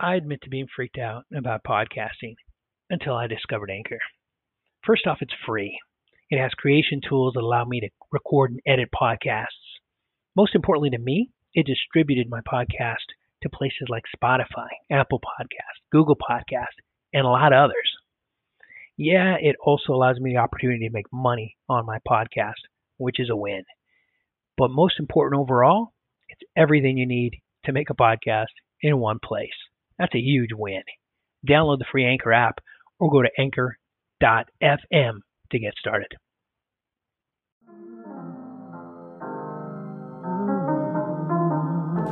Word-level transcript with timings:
I 0.00 0.14
admit 0.14 0.42
to 0.42 0.50
being 0.50 0.68
freaked 0.74 0.98
out 0.98 1.24
about 1.34 1.64
podcasting 1.64 2.36
until 2.88 3.14
I 3.14 3.26
discovered 3.26 3.68
Anchor. 3.70 3.98
First 4.86 5.08
off, 5.08 5.18
it's 5.20 5.34
free. 5.44 5.76
It 6.30 6.38
has 6.38 6.52
creation 6.52 7.00
tools 7.00 7.34
that 7.34 7.42
allow 7.42 7.64
me 7.64 7.80
to 7.80 7.88
record 8.12 8.52
and 8.52 8.60
edit 8.64 8.90
podcasts. 8.94 9.48
Most 10.36 10.54
importantly 10.54 10.90
to 10.90 10.98
me, 10.98 11.30
it 11.52 11.66
distributed 11.66 12.30
my 12.30 12.40
podcast 12.42 13.10
to 13.42 13.48
places 13.48 13.88
like 13.88 14.04
Spotify, 14.14 14.68
Apple 14.88 15.20
Podcast, 15.20 15.82
Google 15.90 16.16
Podcast, 16.16 16.78
and 17.12 17.26
a 17.26 17.30
lot 17.30 17.52
of 17.52 17.64
others. 17.64 17.90
Yeah, 18.96 19.34
it 19.40 19.56
also 19.60 19.94
allows 19.94 20.20
me 20.20 20.32
the 20.32 20.40
opportunity 20.40 20.86
to 20.86 20.92
make 20.92 21.12
money 21.12 21.56
on 21.68 21.86
my 21.86 21.98
podcast, 22.08 22.62
which 22.98 23.18
is 23.18 23.30
a 23.30 23.36
win. 23.36 23.64
But 24.56 24.70
most 24.70 25.00
important 25.00 25.40
overall, 25.40 25.92
it's 26.28 26.42
everything 26.56 26.98
you 26.98 27.06
need 27.06 27.40
to 27.64 27.72
make 27.72 27.90
a 27.90 27.94
podcast 27.94 28.46
in 28.80 28.98
one 28.98 29.18
place. 29.22 29.50
That's 29.98 30.14
a 30.14 30.20
huge 30.20 30.50
win. 30.52 30.82
Download 31.48 31.78
the 31.78 31.86
free 31.90 32.06
Anchor 32.06 32.32
app 32.32 32.58
or 32.98 33.10
go 33.10 33.22
to 33.22 33.30
anchor.fm 33.38 35.18
to 35.50 35.58
get 35.58 35.74
started. 35.78 36.12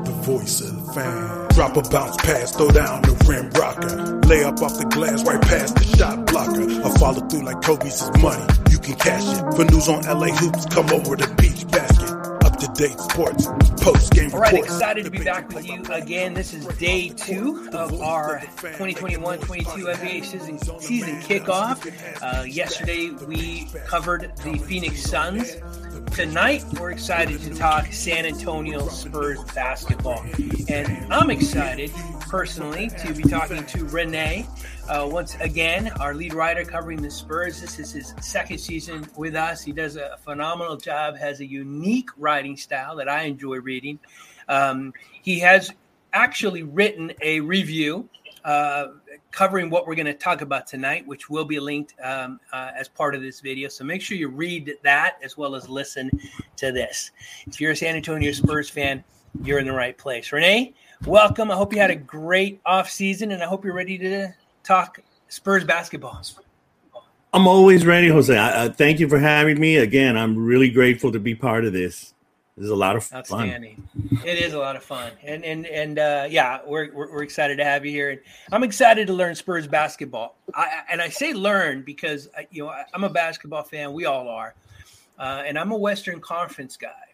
The 0.04 0.12
voice 0.22 0.60
of 0.60 0.86
the 0.86 0.92
fan. 0.92 1.48
Drop 1.50 1.76
a 1.76 1.82
bounce 1.88 2.16
pass, 2.16 2.54
throw 2.54 2.68
down 2.68 3.02
the 3.02 3.14
rim 3.26 3.50
rocker. 3.50 4.20
Lay 4.28 4.44
up 4.44 4.60
off 4.60 4.78
the 4.78 4.84
glass 4.84 5.24
right 5.24 5.40
past 5.40 5.76
the 5.76 5.84
shot 5.96 6.26
blocker. 6.26 6.62
I 6.62 6.98
follow 6.98 7.26
through 7.28 7.44
like 7.44 7.62
Kobe's 7.62 8.10
money. 8.20 8.44
You 8.70 8.78
can 8.78 8.94
cash 8.96 9.24
it. 9.26 9.54
For 9.54 9.64
news 9.64 9.88
on 9.88 10.02
LA 10.02 10.34
hoops, 10.34 10.66
come 10.66 10.90
over 10.90 11.16
to 11.16 11.34
Peach 11.36 11.66
Basket. 11.68 12.15
Up 12.76 12.82
to 12.82 12.88
date 12.88 13.00
sports, 13.00 13.46
post 13.80 14.12
game 14.12 14.30
All 14.34 14.40
right, 14.40 14.54
excited 14.54 15.04
to 15.06 15.10
be 15.10 15.24
back 15.24 15.48
with 15.48 15.66
you 15.66 15.82
again. 15.90 16.34
This 16.34 16.52
is 16.52 16.66
day 16.76 17.08
two 17.08 17.70
of 17.72 18.02
our 18.02 18.40
2021 18.60 19.38
22 19.38 19.70
NBA 19.70 20.24
season, 20.24 20.58
season 20.80 21.20
kickoff. 21.22 21.86
Uh, 22.22 22.42
yesterday, 22.42 23.10
we 23.26 23.70
covered 23.86 24.30
the 24.42 24.58
Phoenix 24.58 25.02
Suns. 25.02 25.56
Tonight, 26.12 26.64
we're 26.78 26.90
excited 26.90 27.40
to 27.40 27.54
talk 27.54 27.86
San 27.92 28.26
Antonio 28.26 28.88
Spurs 28.88 29.42
basketball. 29.54 30.24
And 30.68 31.12
I'm 31.12 31.30
excited, 31.30 31.90
personally, 32.20 32.90
to 32.90 33.14
be 33.14 33.22
talking 33.22 33.64
to 33.64 33.84
Renee. 33.86 34.46
Uh, 34.88 35.04
once 35.10 35.34
again, 35.40 35.90
our 35.98 36.14
lead 36.14 36.32
writer 36.32 36.64
covering 36.64 37.02
the 37.02 37.10
Spurs. 37.10 37.60
This 37.60 37.80
is 37.80 37.90
his 37.90 38.14
second 38.20 38.58
season 38.58 39.04
with 39.16 39.34
us. 39.34 39.60
He 39.60 39.72
does 39.72 39.96
a 39.96 40.16
phenomenal 40.22 40.76
job, 40.76 41.16
has 41.16 41.40
a 41.40 41.44
unique 41.44 42.08
writing 42.16 42.56
style 42.56 42.94
that 42.94 43.08
I 43.08 43.22
enjoy 43.22 43.56
reading. 43.56 43.98
Um, 44.48 44.94
he 45.22 45.40
has 45.40 45.72
actually 46.12 46.62
written 46.62 47.12
a 47.20 47.40
review 47.40 48.08
uh, 48.44 48.92
covering 49.32 49.70
what 49.70 49.88
we're 49.88 49.96
going 49.96 50.06
to 50.06 50.14
talk 50.14 50.40
about 50.40 50.68
tonight, 50.68 51.04
which 51.04 51.28
will 51.28 51.44
be 51.44 51.58
linked 51.58 51.94
um, 52.00 52.38
uh, 52.52 52.70
as 52.76 52.86
part 52.86 53.16
of 53.16 53.22
this 53.22 53.40
video. 53.40 53.68
So 53.68 53.82
make 53.82 54.00
sure 54.00 54.16
you 54.16 54.28
read 54.28 54.74
that 54.84 55.16
as 55.20 55.36
well 55.36 55.56
as 55.56 55.68
listen 55.68 56.12
to 56.58 56.70
this. 56.70 57.10
If 57.48 57.60
you're 57.60 57.72
a 57.72 57.76
San 57.76 57.96
Antonio 57.96 58.30
Spurs 58.30 58.70
fan, 58.70 59.02
you're 59.42 59.58
in 59.58 59.66
the 59.66 59.72
right 59.72 59.98
place. 59.98 60.30
Renee, 60.30 60.74
welcome. 61.06 61.50
I 61.50 61.56
hope 61.56 61.72
you 61.72 61.80
had 61.80 61.90
a 61.90 61.96
great 61.96 62.60
off 62.64 62.88
season, 62.88 63.32
and 63.32 63.42
I 63.42 63.46
hope 63.46 63.64
you're 63.64 63.74
ready 63.74 63.98
to 63.98 64.32
talk 64.66 65.00
Spurs 65.28 65.64
basketball. 65.64 66.20
I'm 67.32 67.46
always 67.46 67.84
ready, 67.84 68.08
Jose. 68.08 68.36
I, 68.36 68.64
I, 68.64 68.68
thank 68.68 68.98
you 68.98 69.08
for 69.08 69.18
having 69.18 69.60
me 69.60 69.76
again. 69.76 70.16
I'm 70.16 70.36
really 70.36 70.70
grateful 70.70 71.12
to 71.12 71.18
be 71.18 71.34
part 71.34 71.64
of 71.64 71.72
this. 71.72 72.14
This 72.56 72.64
is 72.64 72.70
a 72.70 72.76
lot 72.76 72.96
of 72.96 73.12
Outstanding. 73.12 73.86
fun. 73.94 74.20
It 74.24 74.38
is 74.38 74.54
a 74.54 74.58
lot 74.58 74.76
of 74.76 74.82
fun, 74.82 75.12
and 75.22 75.44
and 75.44 75.66
and 75.66 75.98
uh, 75.98 76.26
yeah, 76.30 76.60
we're, 76.66 76.90
we're, 76.90 77.12
we're 77.12 77.22
excited 77.22 77.58
to 77.58 77.64
have 77.64 77.84
you 77.84 77.90
here, 77.90 78.10
and 78.10 78.20
I'm 78.50 78.62
excited 78.62 79.06
to 79.08 79.12
learn 79.12 79.34
Spurs 79.34 79.66
basketball. 79.66 80.36
I, 80.54 80.80
and 80.90 81.02
I 81.02 81.10
say 81.10 81.34
learn 81.34 81.82
because 81.82 82.30
I, 82.34 82.46
you 82.50 82.64
know 82.64 82.74
I'm 82.94 83.04
a 83.04 83.10
basketball 83.10 83.62
fan. 83.62 83.92
We 83.92 84.06
all 84.06 84.26
are, 84.28 84.54
uh, 85.18 85.42
and 85.44 85.58
I'm 85.58 85.70
a 85.70 85.76
Western 85.76 86.18
Conference 86.18 86.78
guy. 86.78 87.05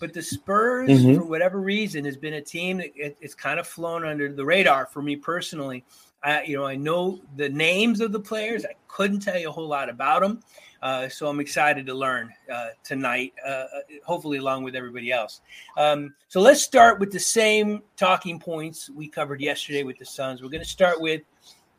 But 0.00 0.14
the 0.14 0.22
Spurs, 0.22 0.88
mm-hmm. 0.88 1.16
for 1.16 1.24
whatever 1.24 1.60
reason, 1.60 2.04
has 2.04 2.16
been 2.16 2.34
a 2.34 2.40
team 2.40 2.78
that 2.78 2.92
it, 2.94 3.16
it's 3.20 3.34
kind 3.34 3.58
of 3.58 3.66
flown 3.66 4.04
under 4.04 4.32
the 4.32 4.44
radar 4.44 4.86
for 4.86 5.02
me 5.02 5.16
personally. 5.16 5.84
I, 6.22 6.42
you 6.44 6.56
know, 6.56 6.66
I 6.66 6.76
know 6.76 7.20
the 7.36 7.48
names 7.48 8.00
of 8.00 8.12
the 8.12 8.20
players. 8.20 8.64
I 8.64 8.74
couldn't 8.88 9.20
tell 9.20 9.38
you 9.38 9.48
a 9.48 9.52
whole 9.52 9.68
lot 9.68 9.88
about 9.88 10.22
them. 10.22 10.42
Uh, 10.80 11.08
so 11.08 11.26
I'm 11.26 11.40
excited 11.40 11.86
to 11.86 11.94
learn 11.94 12.32
uh, 12.52 12.68
tonight, 12.84 13.32
uh, 13.44 13.64
hopefully 14.04 14.38
along 14.38 14.62
with 14.62 14.76
everybody 14.76 15.10
else. 15.10 15.40
Um, 15.76 16.14
so 16.28 16.40
let's 16.40 16.62
start 16.62 17.00
with 17.00 17.10
the 17.10 17.18
same 17.18 17.82
talking 17.96 18.38
points 18.38 18.88
we 18.90 19.08
covered 19.08 19.40
yesterday 19.40 19.82
with 19.82 19.98
the 19.98 20.04
Suns. 20.04 20.40
We're 20.40 20.50
going 20.50 20.62
to 20.62 20.68
start 20.68 21.00
with 21.00 21.22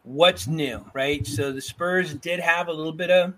what's 0.04 0.48
new, 0.48 0.84
right? 0.94 1.26
So 1.26 1.52
the 1.52 1.62
Spurs 1.62 2.14
did 2.14 2.40
have 2.40 2.68
a 2.68 2.74
little 2.74 2.92
bit 2.92 3.10
of, 3.10 3.34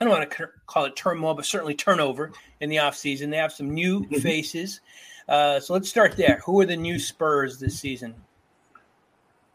I 0.00 0.04
don't 0.04 0.12
want 0.12 0.30
to 0.30 0.48
call 0.66 0.84
it 0.86 0.96
turmoil, 0.96 1.34
but 1.34 1.46
certainly 1.46 1.74
turnover 1.74 2.32
in 2.60 2.68
the 2.68 2.76
offseason. 2.76 3.30
They 3.30 3.36
have 3.36 3.52
some 3.52 3.72
new 3.72 4.00
mm-hmm. 4.00 4.16
faces. 4.16 4.80
Uh, 5.28 5.60
so 5.60 5.72
let's 5.72 5.88
start 5.88 6.16
there. 6.16 6.42
Who 6.44 6.60
are 6.60 6.66
the 6.66 6.76
new 6.76 6.98
Spurs 6.98 7.58
this 7.58 7.78
season? 7.78 8.14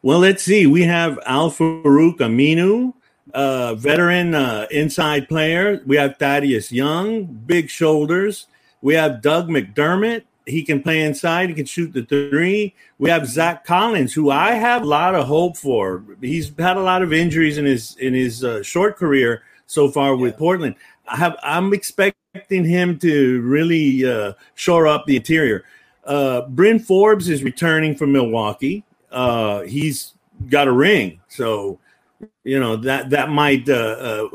Well, 0.01 0.19
let's 0.19 0.43
see. 0.43 0.65
We 0.65 0.83
have 0.83 1.19
Al 1.25 1.51
Farouq 1.51 2.17
Aminu, 2.17 2.93
uh, 3.33 3.75
veteran 3.75 4.33
uh, 4.33 4.65
inside 4.71 5.27
player. 5.27 5.81
We 5.85 5.97
have 5.97 6.17
Thaddeus 6.17 6.71
Young, 6.71 7.25
big 7.25 7.69
shoulders. 7.69 8.47
We 8.81 8.93
have 8.93 9.21
Doug 9.21 9.49
McDermott. 9.49 10.23
He 10.45 10.63
can 10.63 10.81
play 10.81 11.03
inside. 11.03 11.49
He 11.49 11.55
can 11.55 11.65
shoot 11.65 11.93
the 11.93 12.03
three. 12.03 12.73
We 12.97 13.09
have 13.09 13.27
Zach 13.27 13.65
Collins, 13.65 14.13
who 14.13 14.31
I 14.31 14.53
have 14.53 14.81
a 14.83 14.85
lot 14.85 15.13
of 15.13 15.27
hope 15.27 15.57
for. 15.57 16.03
He's 16.21 16.51
had 16.57 16.77
a 16.77 16.81
lot 16.81 17.03
of 17.03 17.13
injuries 17.13 17.57
in 17.57 17.65
his 17.65 17.95
in 17.97 18.13
his 18.13 18.43
uh, 18.43 18.63
short 18.63 18.97
career 18.97 19.43
so 19.69 19.87
far 19.89 20.15
with 20.15 20.33
yeah. 20.33 20.39
Portland. 20.39 20.75
I 21.07 21.15
have 21.17 21.37
I'm 21.43 21.73
expecting 21.73 22.65
him 22.65 22.97
to 22.99 23.41
really 23.41 24.05
uh, 24.05 24.33
shore 24.55 24.87
up 24.87 25.05
the 25.05 25.15
interior. 25.15 25.63
Uh, 26.03 26.41
Bryn 26.41 26.79
Forbes 26.79 27.29
is 27.29 27.43
returning 27.43 27.95
from 27.95 28.11
Milwaukee. 28.11 28.83
Uh, 29.11 29.61
he's 29.61 30.15
got 30.49 30.67
a 30.67 30.71
ring, 30.71 31.21
so 31.27 31.79
you 32.43 32.59
know 32.59 32.75
that 32.77 33.11
that 33.11 33.29
might 33.29 33.69
uh, 33.69 33.73
uh, 33.73 34.29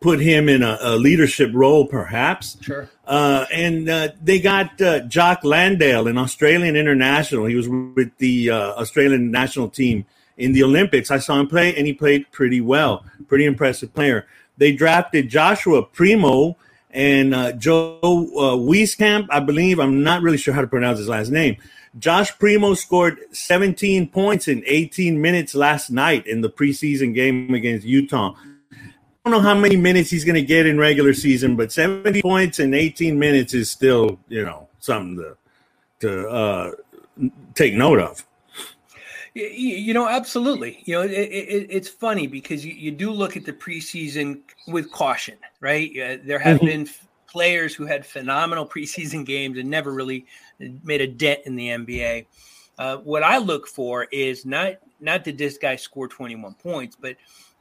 put 0.00 0.18
him 0.18 0.48
in 0.48 0.62
a, 0.62 0.76
a, 0.80 0.96
leadership 0.96 1.50
role, 1.52 1.86
perhaps. 1.86 2.56
Sure. 2.62 2.88
Uh, 3.06 3.44
and 3.52 3.88
uh, 3.88 4.08
they 4.20 4.40
got 4.40 4.80
uh, 4.80 5.00
Jock 5.00 5.44
Landale, 5.44 6.08
an 6.08 6.18
Australian 6.18 6.74
international. 6.74 7.44
He 7.46 7.54
was 7.54 7.68
with 7.68 8.16
the 8.18 8.50
uh, 8.50 8.72
Australian 8.74 9.30
national 9.30 9.68
team 9.68 10.06
in 10.36 10.52
the 10.52 10.62
Olympics. 10.62 11.10
I 11.10 11.18
saw 11.18 11.38
him 11.38 11.46
play, 11.46 11.76
and 11.76 11.86
he 11.86 11.92
played 11.92 12.30
pretty 12.32 12.60
well. 12.60 13.04
Pretty 13.28 13.44
impressive 13.44 13.94
player. 13.94 14.26
They 14.60 14.72
drafted 14.72 15.30
Joshua 15.30 15.82
Primo 15.82 16.54
and 16.90 17.34
uh, 17.34 17.52
Joe 17.52 17.98
uh, 18.02 18.56
Wieskamp, 18.58 19.26
I 19.30 19.40
believe. 19.40 19.80
I'm 19.80 20.02
not 20.02 20.20
really 20.20 20.36
sure 20.36 20.52
how 20.52 20.60
to 20.60 20.66
pronounce 20.66 20.98
his 20.98 21.08
last 21.08 21.30
name. 21.30 21.56
Josh 21.98 22.38
Primo 22.38 22.74
scored 22.74 23.18
17 23.32 24.08
points 24.08 24.48
in 24.48 24.62
18 24.66 25.18
minutes 25.18 25.54
last 25.54 25.88
night 25.90 26.26
in 26.26 26.42
the 26.42 26.50
preseason 26.50 27.14
game 27.14 27.54
against 27.54 27.86
Utah. 27.86 28.34
I 28.70 29.30
don't 29.30 29.32
know 29.32 29.40
how 29.40 29.58
many 29.58 29.76
minutes 29.76 30.10
he's 30.10 30.26
going 30.26 30.34
to 30.34 30.42
get 30.42 30.66
in 30.66 30.76
regular 30.76 31.14
season, 31.14 31.56
but 31.56 31.72
70 31.72 32.20
points 32.20 32.60
in 32.60 32.74
18 32.74 33.18
minutes 33.18 33.54
is 33.54 33.70
still, 33.70 34.18
you 34.28 34.44
know, 34.44 34.68
something 34.78 35.16
to 35.16 35.36
to 36.00 36.28
uh, 36.28 36.72
take 37.54 37.74
note 37.74 37.98
of. 37.98 38.24
You 39.34 39.94
know, 39.94 40.08
absolutely. 40.08 40.82
You 40.84 40.94
know, 40.94 41.02
it, 41.02 41.10
it, 41.10 41.66
it's 41.70 41.88
funny 41.88 42.26
because 42.26 42.64
you, 42.64 42.72
you, 42.72 42.90
do 42.90 43.12
look 43.12 43.36
at 43.36 43.44
the 43.44 43.52
preseason 43.52 44.40
with 44.66 44.90
caution, 44.90 45.36
right? 45.60 45.90
Uh, 45.90 46.16
there 46.24 46.38
have 46.40 46.58
mm-hmm. 46.58 46.66
been 46.66 46.88
players 47.28 47.74
who 47.74 47.86
had 47.86 48.04
phenomenal 48.04 48.66
preseason 48.66 49.24
games 49.24 49.56
and 49.56 49.70
never 49.70 49.92
really 49.92 50.26
made 50.82 51.00
a 51.00 51.06
dent 51.06 51.40
in 51.44 51.54
the 51.54 51.68
NBA. 51.68 52.26
Uh, 52.78 52.96
what 52.98 53.22
I 53.22 53.38
look 53.38 53.68
for 53.68 54.04
is 54.10 54.44
not 54.44 54.74
not 55.00 55.24
that 55.24 55.38
this 55.38 55.58
guy 55.58 55.76
score 55.76 56.08
21 56.08 56.54
points, 56.54 56.96
but 56.98 57.16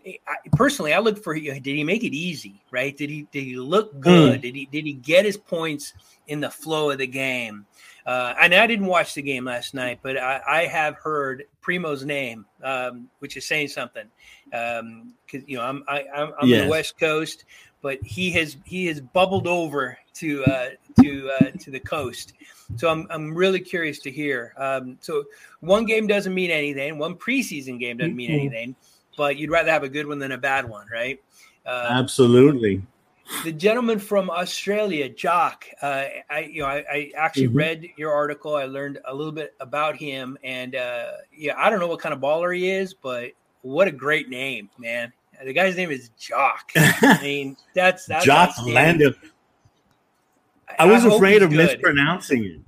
I, 0.06 0.36
personally, 0.54 0.94
I 0.94 1.00
look 1.00 1.22
for 1.22 1.34
did 1.34 1.66
he 1.66 1.84
make 1.84 2.04
it 2.04 2.16
easy, 2.16 2.62
right? 2.72 2.96
Did 2.96 3.10
he 3.10 3.28
did 3.32 3.44
he 3.44 3.58
look 3.58 3.92
hmm. 3.94 4.00
good? 4.00 4.40
Mm. 4.40 4.42
Did 4.42 4.56
he 4.56 4.66
did 4.66 4.86
he 4.86 4.94
get 4.94 5.26
his 5.26 5.38
points 5.38 5.94
in 6.28 6.40
the 6.40 6.50
flow 6.50 6.92
of 6.92 6.98
the 6.98 7.08
game? 7.08 7.66
Uh, 8.06 8.34
and 8.40 8.56
I 8.56 8.66
didn't 8.66 8.88
watch 8.88 9.14
the 9.14 9.22
game 9.22 9.46
last 9.46 9.76
night, 9.76 10.00
but 10.02 10.18
I, 10.18 10.42
I 10.48 10.66
have 10.66 10.96
heard 10.96 11.44
Primo's 11.62 12.04
name, 12.04 12.46
um, 12.64 13.08
which 13.20 13.38
is 13.38 13.46
saying 13.46 13.68
something. 13.68 14.06
Because 14.46 14.80
um, 14.80 15.14
you 15.46 15.58
know, 15.58 15.64
I'm 15.64 15.84
I, 15.88 16.00
am 16.14 16.34
i 16.40 16.44
am 16.44 16.48
yes. 16.48 16.64
the 16.64 16.70
West 16.70 17.00
Coast 17.00 17.46
but 17.82 18.00
he 18.04 18.32
has 18.32 18.58
he 18.66 18.88
has 18.88 19.00
bubbled 19.00 19.48
over 19.48 19.98
to 20.16 20.44
uh, 20.46 20.70
to 21.02 21.32
uh, 21.40 21.52
to 21.60 21.72
the 21.72 21.80
coast. 21.80 22.34
So 22.76 22.90
I'm 22.90 23.08
I'm 23.10 23.34
really 23.34 23.60
curious 23.60 24.00
to 24.00 24.12
hear. 24.12 24.54
Um, 24.58 24.98
so 25.02 25.24
one 25.62 25.86
game 25.86 26.08
doesn't 26.08 26.34
mean 26.34 26.52
anything. 26.52 26.98
One 26.98 27.16
preseason 27.16 27.80
game 27.80 27.98
doesn't 27.98 28.16
mean 28.16 28.32
anything. 28.32 28.76
But 29.20 29.36
you'd 29.36 29.52
rather 29.52 29.70
have 29.70 29.84
a 29.84 29.90
good 29.90 30.08
one 30.08 30.18
than 30.18 30.32
a 30.32 30.38
bad 30.38 30.64
one, 30.70 30.88
right? 30.90 31.22
Uh, 31.66 31.88
Absolutely. 31.90 32.82
the 33.44 33.52
gentleman 33.52 34.00
from 34.00 34.30
Australia, 34.30 35.10
Jock. 35.10 35.66
Uh, 35.82 36.06
I 36.30 36.50
you 36.50 36.62
know 36.62 36.68
I, 36.68 36.86
I 36.90 37.12
actually 37.18 37.48
mm-hmm. 37.48 37.58
read 37.58 37.88
your 37.98 38.14
article. 38.14 38.56
I 38.56 38.64
learned 38.64 39.00
a 39.04 39.14
little 39.14 39.34
bit 39.34 39.56
about 39.60 39.98
him, 39.98 40.38
and 40.42 40.74
uh, 40.74 41.08
yeah, 41.36 41.56
I 41.58 41.70
don't 41.70 41.82
know 41.82 41.88
what 41.88 42.00
kind 42.00 42.14
of 42.14 42.22
baller 42.22 42.56
he 42.56 42.70
is, 42.70 42.94
but 42.94 43.32
what 43.62 43.90
a 43.90 43.92
great 43.92 44.30
name, 44.30 44.70
man. 44.78 45.12
The 45.44 45.52
guy's 45.52 45.76
name 45.76 45.92
is 45.92 46.12
Jock. 46.18 46.72
I 46.78 47.20
mean, 47.22 47.58
that's 47.74 48.06
that's 48.06 48.24
Jock 48.24 48.56
Landale. 48.66 49.16
I 50.80 50.86
was 50.86 51.06
I 51.06 51.14
afraid 51.14 51.44
of 51.44 51.50
good. 51.50 51.58
mispronouncing 51.58 52.46
it. 52.46 52.62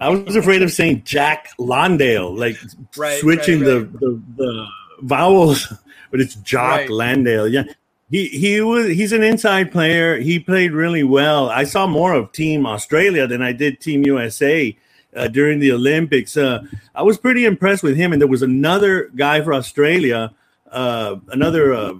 I 0.00 0.08
was 0.08 0.36
afraid 0.36 0.62
of 0.62 0.72
saying 0.72 1.02
Jack 1.04 1.50
Landale, 1.58 2.34
like 2.34 2.56
right, 2.96 3.20
switching 3.20 3.60
right, 3.60 3.74
right. 3.74 3.92
The, 3.92 3.98
the, 3.98 4.22
the 4.36 4.66
vowels, 5.02 5.72
but 6.10 6.20
it's 6.20 6.34
Jock 6.36 6.88
Landale. 6.88 7.48
Yeah, 7.48 7.64
he 8.10 8.28
he 8.28 8.60
was 8.60 8.86
he's 8.86 9.12
an 9.12 9.22
inside 9.22 9.70
player. 9.70 10.18
He 10.18 10.38
played 10.38 10.72
really 10.72 11.04
well. 11.04 11.50
I 11.50 11.64
saw 11.64 11.86
more 11.86 12.14
of 12.14 12.32
Team 12.32 12.66
Australia 12.66 13.26
than 13.26 13.42
I 13.42 13.52
did 13.52 13.80
Team 13.80 14.04
USA 14.04 14.76
uh, 15.14 15.28
during 15.28 15.58
the 15.58 15.72
Olympics. 15.72 16.36
Uh, 16.36 16.62
I 16.94 17.02
was 17.02 17.18
pretty 17.18 17.44
impressed 17.44 17.82
with 17.82 17.96
him. 17.96 18.12
And 18.12 18.20
there 18.20 18.28
was 18.28 18.42
another 18.42 19.10
guy 19.14 19.42
for 19.42 19.52
Australia, 19.52 20.32
uh, 20.70 21.16
another 21.28 21.74
uh, 21.74 21.94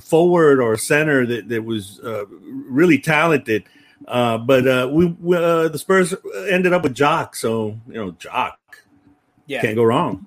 forward 0.00 0.60
or 0.60 0.76
center 0.76 1.26
that 1.26 1.48
that 1.48 1.64
was 1.64 2.00
uh, 2.00 2.26
really 2.28 2.98
talented. 2.98 3.64
Uh, 4.06 4.36
but 4.36 4.92
we, 4.92 5.06
we 5.06 5.36
the 5.36 5.78
Spurs 5.78 6.14
ended 6.48 6.74
up 6.74 6.82
with 6.82 6.94
Jock, 6.94 7.34
so 7.34 7.78
you 7.88 7.94
know 7.94 8.10
Jock, 8.12 8.58
yeah, 9.46 9.62
can't 9.62 9.76
go 9.76 9.84
wrong. 9.84 10.26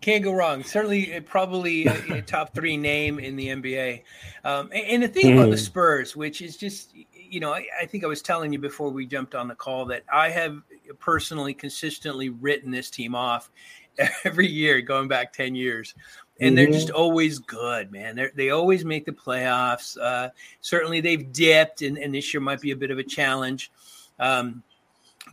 Can't 0.00 0.24
go 0.24 0.32
wrong. 0.32 0.64
Certainly, 0.64 1.20
probably 1.22 1.86
a, 1.86 2.14
a 2.14 2.22
top 2.26 2.54
three 2.54 2.76
name 2.76 3.18
in 3.18 3.36
the 3.36 3.48
NBA. 3.48 4.02
Um, 4.44 4.70
and, 4.72 4.86
and, 4.86 5.02
the 5.02 5.08
thing 5.08 5.26
mm. 5.26 5.34
about 5.34 5.50
the 5.50 5.56
hmm. 5.56 5.62
Spurs, 5.62 6.16
which 6.16 6.40
is 6.40 6.56
just, 6.56 6.94
you 7.14 7.40
know, 7.40 7.52
I, 7.52 7.66
I, 7.82 7.86
think 7.86 8.04
I 8.04 8.06
was 8.06 8.22
telling 8.22 8.52
you 8.52 8.58
before 8.58 8.90
we 8.90 9.04
jumped 9.04 9.34
on 9.34 9.48
the 9.48 9.54
call 9.54 9.84
that 9.86 10.04
I 10.10 10.30
have 10.30 10.62
personally 10.98 11.52
consistently 11.52 12.30
written 12.30 12.70
this 12.70 12.88
team 12.88 13.14
off 13.14 13.50
every 14.24 14.48
year 14.48 14.80
going 14.80 15.08
back 15.08 15.32
10 15.34 15.54
years. 15.54 15.94
And 16.40 16.56
they're 16.56 16.68
just 16.68 16.88
mm-hmm. 16.88 16.96
always 16.96 17.38
good, 17.38 17.92
man. 17.92 18.16
They 18.16 18.30
they 18.34 18.48
always 18.48 18.82
make 18.82 19.04
the 19.04 19.12
playoffs. 19.12 19.98
Uh, 20.00 20.30
certainly, 20.62 21.02
they've 21.02 21.30
dipped, 21.30 21.82
and, 21.82 21.98
and 21.98 22.14
this 22.14 22.32
year 22.32 22.40
might 22.40 22.62
be 22.62 22.70
a 22.70 22.76
bit 22.76 22.90
of 22.90 22.96
a 22.96 23.02
challenge. 23.02 23.70
Um, 24.18 24.62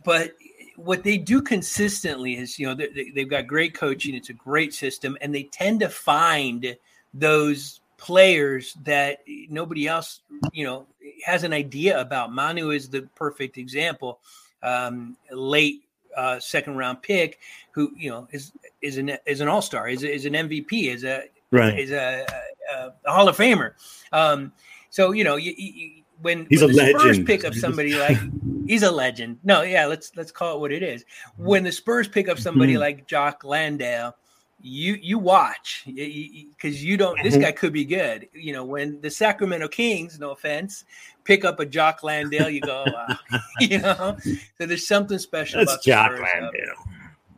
but 0.04 0.32
what 0.78 1.02
they 1.02 1.18
do 1.18 1.42
consistently 1.42 2.36
is, 2.36 2.56
you 2.56 2.66
know, 2.66 2.74
they, 2.74 3.10
they've 3.12 3.28
got 3.28 3.48
great 3.48 3.74
coaching. 3.74 4.14
It's 4.14 4.28
a 4.28 4.34
great 4.34 4.72
system, 4.72 5.18
and 5.20 5.34
they 5.34 5.42
tend 5.42 5.80
to 5.80 5.88
find 5.88 6.76
those 7.12 7.80
players 7.96 8.74
that 8.84 9.18
nobody 9.50 9.88
else, 9.88 10.20
you 10.52 10.64
know, 10.64 10.86
has 11.24 11.42
an 11.42 11.52
idea 11.52 12.00
about. 12.00 12.32
Manu 12.32 12.70
is 12.70 12.88
the 12.88 13.02
perfect 13.16 13.58
example. 13.58 14.20
Um, 14.62 15.16
late 15.32 15.82
uh, 16.16 16.38
second 16.38 16.76
round 16.76 17.02
pick, 17.02 17.40
who 17.72 17.92
you 17.96 18.10
know 18.10 18.28
is 18.30 18.52
is 18.80 18.98
an 18.98 19.18
is 19.26 19.40
an 19.40 19.48
all 19.48 19.62
star, 19.62 19.88
is 19.88 20.04
is 20.04 20.26
an 20.26 20.34
MVP, 20.34 20.94
is 20.94 21.02
a 21.02 21.24
right. 21.50 21.76
is 21.76 21.90
a, 21.90 22.24
a, 22.72 22.92
a 23.04 23.12
Hall 23.12 23.28
of 23.28 23.36
Famer. 23.36 23.72
Um, 24.12 24.52
so 24.90 25.10
you 25.10 25.24
know, 25.24 25.34
you, 25.34 25.54
you, 25.56 26.02
when 26.22 26.46
he's 26.48 26.60
when 26.60 26.70
a 26.70 26.74
legend. 26.74 27.00
Spurs 27.00 27.22
pick 27.24 27.44
up 27.44 27.54
somebody 27.54 27.94
like 27.94 28.18
he's 28.68 28.82
a 28.82 28.90
legend. 28.90 29.38
No, 29.42 29.62
yeah, 29.62 29.86
let's 29.86 30.12
let's 30.16 30.30
call 30.30 30.56
it 30.56 30.60
what 30.60 30.72
it 30.72 30.82
is. 30.82 31.04
When 31.36 31.64
the 31.64 31.72
Spurs 31.72 32.06
pick 32.06 32.28
up 32.28 32.38
somebody 32.38 32.74
mm-hmm. 32.74 32.82
like 32.82 33.06
Jock 33.06 33.42
Landale, 33.42 34.14
you 34.60 34.98
you 35.00 35.18
watch 35.18 35.84
because 35.86 36.82
you, 36.82 36.90
you, 36.92 36.96
don't. 36.96 37.20
This 37.22 37.34
mm-hmm. 37.34 37.42
guy 37.42 37.52
could 37.52 37.72
be 37.72 37.84
good. 37.84 38.28
You 38.32 38.52
know, 38.52 38.64
when 38.64 39.00
the 39.00 39.10
Sacramento 39.10 39.68
Kings, 39.68 40.18
no 40.18 40.30
offense, 40.30 40.84
pick 41.24 41.44
up 41.44 41.60
a 41.60 41.66
Jock 41.66 42.02
Landale, 42.02 42.50
you 42.50 42.60
go, 42.60 42.84
wow. 42.86 43.16
you 43.60 43.78
know. 43.78 44.16
So 44.58 44.66
there's 44.66 44.86
something 44.86 45.18
special 45.18 45.60
That's 45.60 45.72
about 45.72 45.82
Jock 45.82 46.12
Spurs, 46.12 46.20
Landale. 46.20 46.74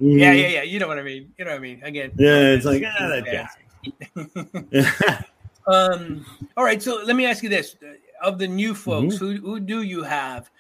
Mm-hmm. 0.00 0.18
Yeah, 0.18 0.32
yeah, 0.32 0.48
yeah. 0.48 0.62
You 0.62 0.78
know 0.78 0.88
what 0.88 0.98
I 0.98 1.02
mean. 1.02 1.32
You 1.36 1.44
know 1.44 1.52
what 1.52 1.58
I 1.58 1.60
mean. 1.60 1.82
Again. 1.82 2.12
Yeah, 2.16 2.54
it's 2.54 2.64
like 2.64 2.82
ah, 2.86 3.20
that 3.20 3.48
guy. 5.06 5.24
um. 5.66 6.24
All 6.56 6.64
right. 6.64 6.82
So 6.82 7.02
let 7.04 7.16
me 7.16 7.26
ask 7.26 7.42
you 7.42 7.50
this: 7.50 7.76
of 8.22 8.38
the 8.38 8.48
new 8.48 8.74
folks, 8.74 9.16
mm-hmm. 9.16 9.26
who 9.26 9.52
who 9.52 9.60
do 9.60 9.82
you 9.82 10.02
have 10.02 10.50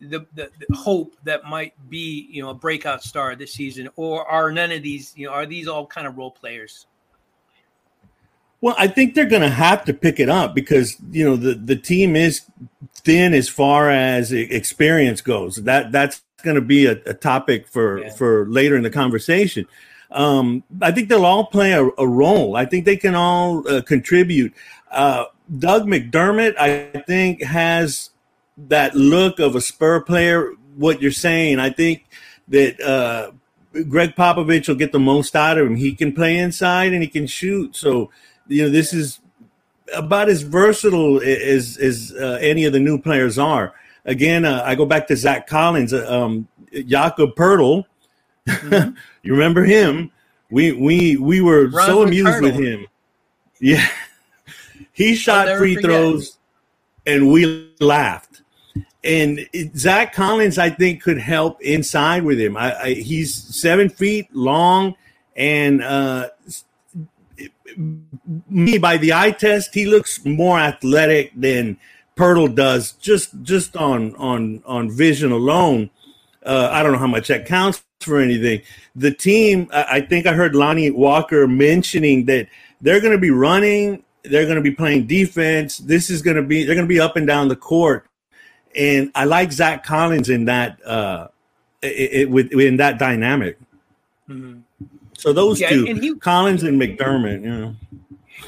the, 0.00 0.26
the, 0.34 0.50
the, 0.58 0.76
hope 0.76 1.16
that 1.24 1.44
might 1.44 1.74
be 1.88 2.28
you 2.30 2.42
know 2.42 2.50
a 2.50 2.54
breakout 2.54 3.02
star 3.02 3.34
this 3.34 3.52
season, 3.52 3.88
or 3.96 4.26
are 4.26 4.52
none 4.52 4.70
of 4.70 4.82
these 4.82 5.12
you 5.16 5.26
know 5.26 5.32
are 5.32 5.46
these 5.46 5.66
all 5.68 5.86
kind 5.86 6.06
of 6.06 6.16
role 6.16 6.30
players? 6.30 6.86
Well, 8.60 8.74
I 8.76 8.88
think 8.88 9.14
they're 9.14 9.26
going 9.26 9.42
to 9.42 9.48
have 9.48 9.84
to 9.84 9.94
pick 9.94 10.18
it 10.18 10.28
up 10.28 10.54
because 10.54 10.96
you 11.10 11.24
know 11.24 11.36
the 11.36 11.54
the 11.54 11.76
team 11.76 12.16
is 12.16 12.42
thin 12.94 13.34
as 13.34 13.48
far 13.48 13.90
as 13.90 14.32
experience 14.32 15.20
goes. 15.20 15.56
That 15.56 15.92
that's 15.92 16.22
going 16.42 16.56
to 16.56 16.62
be 16.62 16.86
a, 16.86 16.92
a 17.06 17.14
topic 17.14 17.66
for 17.66 18.00
yeah. 18.00 18.10
for 18.10 18.46
later 18.48 18.76
in 18.76 18.82
the 18.82 18.90
conversation. 18.90 19.66
Um, 20.10 20.64
I 20.80 20.90
think 20.90 21.08
they'll 21.08 21.26
all 21.26 21.46
play 21.46 21.72
a, 21.72 21.84
a 21.98 22.06
role. 22.06 22.56
I 22.56 22.64
think 22.64 22.84
they 22.84 22.96
can 22.96 23.14
all 23.14 23.68
uh, 23.68 23.82
contribute. 23.82 24.54
Uh, 24.90 25.26
Doug 25.58 25.86
McDermott, 25.86 26.58
I 26.58 27.02
think, 27.06 27.42
has 27.42 28.10
that 28.66 28.94
look 28.94 29.38
of 29.38 29.54
a 29.54 29.60
Spur 29.60 30.00
player. 30.00 30.52
What 30.76 31.00
you're 31.00 31.10
saying, 31.10 31.58
I 31.58 31.70
think 31.70 32.06
that 32.48 32.80
uh, 32.80 33.32
Gregg 33.88 34.14
Popovich 34.16 34.68
will 34.68 34.74
get 34.74 34.92
the 34.92 34.98
most 34.98 35.36
out 35.36 35.58
of 35.58 35.66
him. 35.66 35.76
He 35.76 35.94
can 35.94 36.12
play 36.12 36.38
inside 36.38 36.92
and 36.92 37.02
he 37.02 37.08
can 37.08 37.26
shoot. 37.26 37.76
So, 37.76 38.10
you 38.46 38.62
know, 38.62 38.70
this 38.70 38.92
is 38.92 39.20
about 39.94 40.28
as 40.28 40.42
versatile 40.42 41.20
as 41.22 41.76
as 41.78 42.12
uh, 42.18 42.38
any 42.40 42.64
of 42.64 42.72
the 42.72 42.80
new 42.80 42.98
players 42.98 43.38
are. 43.38 43.74
Again, 44.04 44.44
uh, 44.44 44.62
I 44.64 44.74
go 44.74 44.86
back 44.86 45.06
to 45.08 45.16
Zach 45.16 45.46
Collins, 45.46 45.92
uh, 45.92 46.06
um, 46.08 46.48
Jakob 46.86 47.34
Poeltl. 47.34 47.84
Mm-hmm. 48.48 48.94
you 49.22 49.32
remember 49.32 49.64
him? 49.64 50.10
We 50.50 50.72
we 50.72 51.16
we 51.16 51.40
were 51.40 51.68
Run 51.68 51.86
so 51.86 52.02
amused 52.02 52.40
with 52.40 52.54
him. 52.54 52.86
Yeah, 53.60 53.86
he 54.92 55.14
shot 55.14 55.58
free 55.58 55.74
forget. 55.74 55.90
throws, 55.90 56.38
and 57.06 57.30
we 57.30 57.70
laughed. 57.80 58.27
And 59.04 59.48
Zach 59.76 60.12
Collins, 60.12 60.58
I 60.58 60.70
think, 60.70 61.02
could 61.02 61.18
help 61.18 61.60
inside 61.62 62.24
with 62.24 62.40
him. 62.40 62.56
I, 62.56 62.80
I, 62.80 62.94
he's 62.94 63.34
seven 63.34 63.88
feet 63.88 64.34
long, 64.34 64.96
and 65.36 65.82
uh, 65.82 66.30
me 68.50 68.78
by 68.78 68.96
the 68.96 69.12
eye 69.12 69.30
test, 69.30 69.72
he 69.72 69.86
looks 69.86 70.24
more 70.24 70.58
athletic 70.58 71.32
than 71.36 71.78
Poeltl 72.16 72.54
does. 72.54 72.92
Just 72.92 73.40
just 73.42 73.76
on 73.76 74.16
on 74.16 74.62
on 74.66 74.90
vision 74.90 75.30
alone. 75.30 75.90
Uh, 76.44 76.68
I 76.72 76.82
don't 76.82 76.92
know 76.92 76.98
how 76.98 77.06
much 77.06 77.28
that 77.28 77.46
counts 77.46 77.84
for 78.00 78.18
anything. 78.18 78.62
The 78.96 79.12
team, 79.12 79.68
I 79.72 80.00
think 80.00 80.26
I 80.26 80.32
heard 80.32 80.54
Lonnie 80.54 80.90
Walker 80.90 81.46
mentioning 81.46 82.24
that 82.26 82.48
they're 82.80 83.00
going 83.00 83.12
to 83.12 83.18
be 83.18 83.30
running 83.30 84.02
they're 84.24 84.44
going 84.44 84.56
to 84.56 84.62
be 84.62 84.70
playing 84.70 85.06
defense. 85.06 85.78
This 85.78 86.10
is 86.10 86.22
going 86.22 86.36
to 86.36 86.42
be 86.42 86.64
they're 86.64 86.74
going 86.74 86.86
to 86.86 86.94
be 86.94 87.00
up 87.00 87.16
and 87.16 87.26
down 87.26 87.48
the 87.48 87.56
court, 87.56 88.07
and 88.76 89.10
I 89.14 89.24
like 89.24 89.52
Zach 89.52 89.84
Collins 89.84 90.28
in 90.28 90.46
that 90.46 90.84
uh, 90.86 91.28
it, 91.82 92.12
it, 92.12 92.30
with 92.30 92.52
in 92.52 92.76
that 92.76 92.98
dynamic. 92.98 93.58
Mm-hmm. 94.28 94.60
So 95.14 95.32
those 95.32 95.60
yeah, 95.60 95.70
two, 95.70 95.86
and 95.88 96.02
he, 96.02 96.14
Collins 96.14 96.62
and 96.62 96.80
McDermott, 96.80 97.42
you 97.42 97.50
know, 97.50 97.76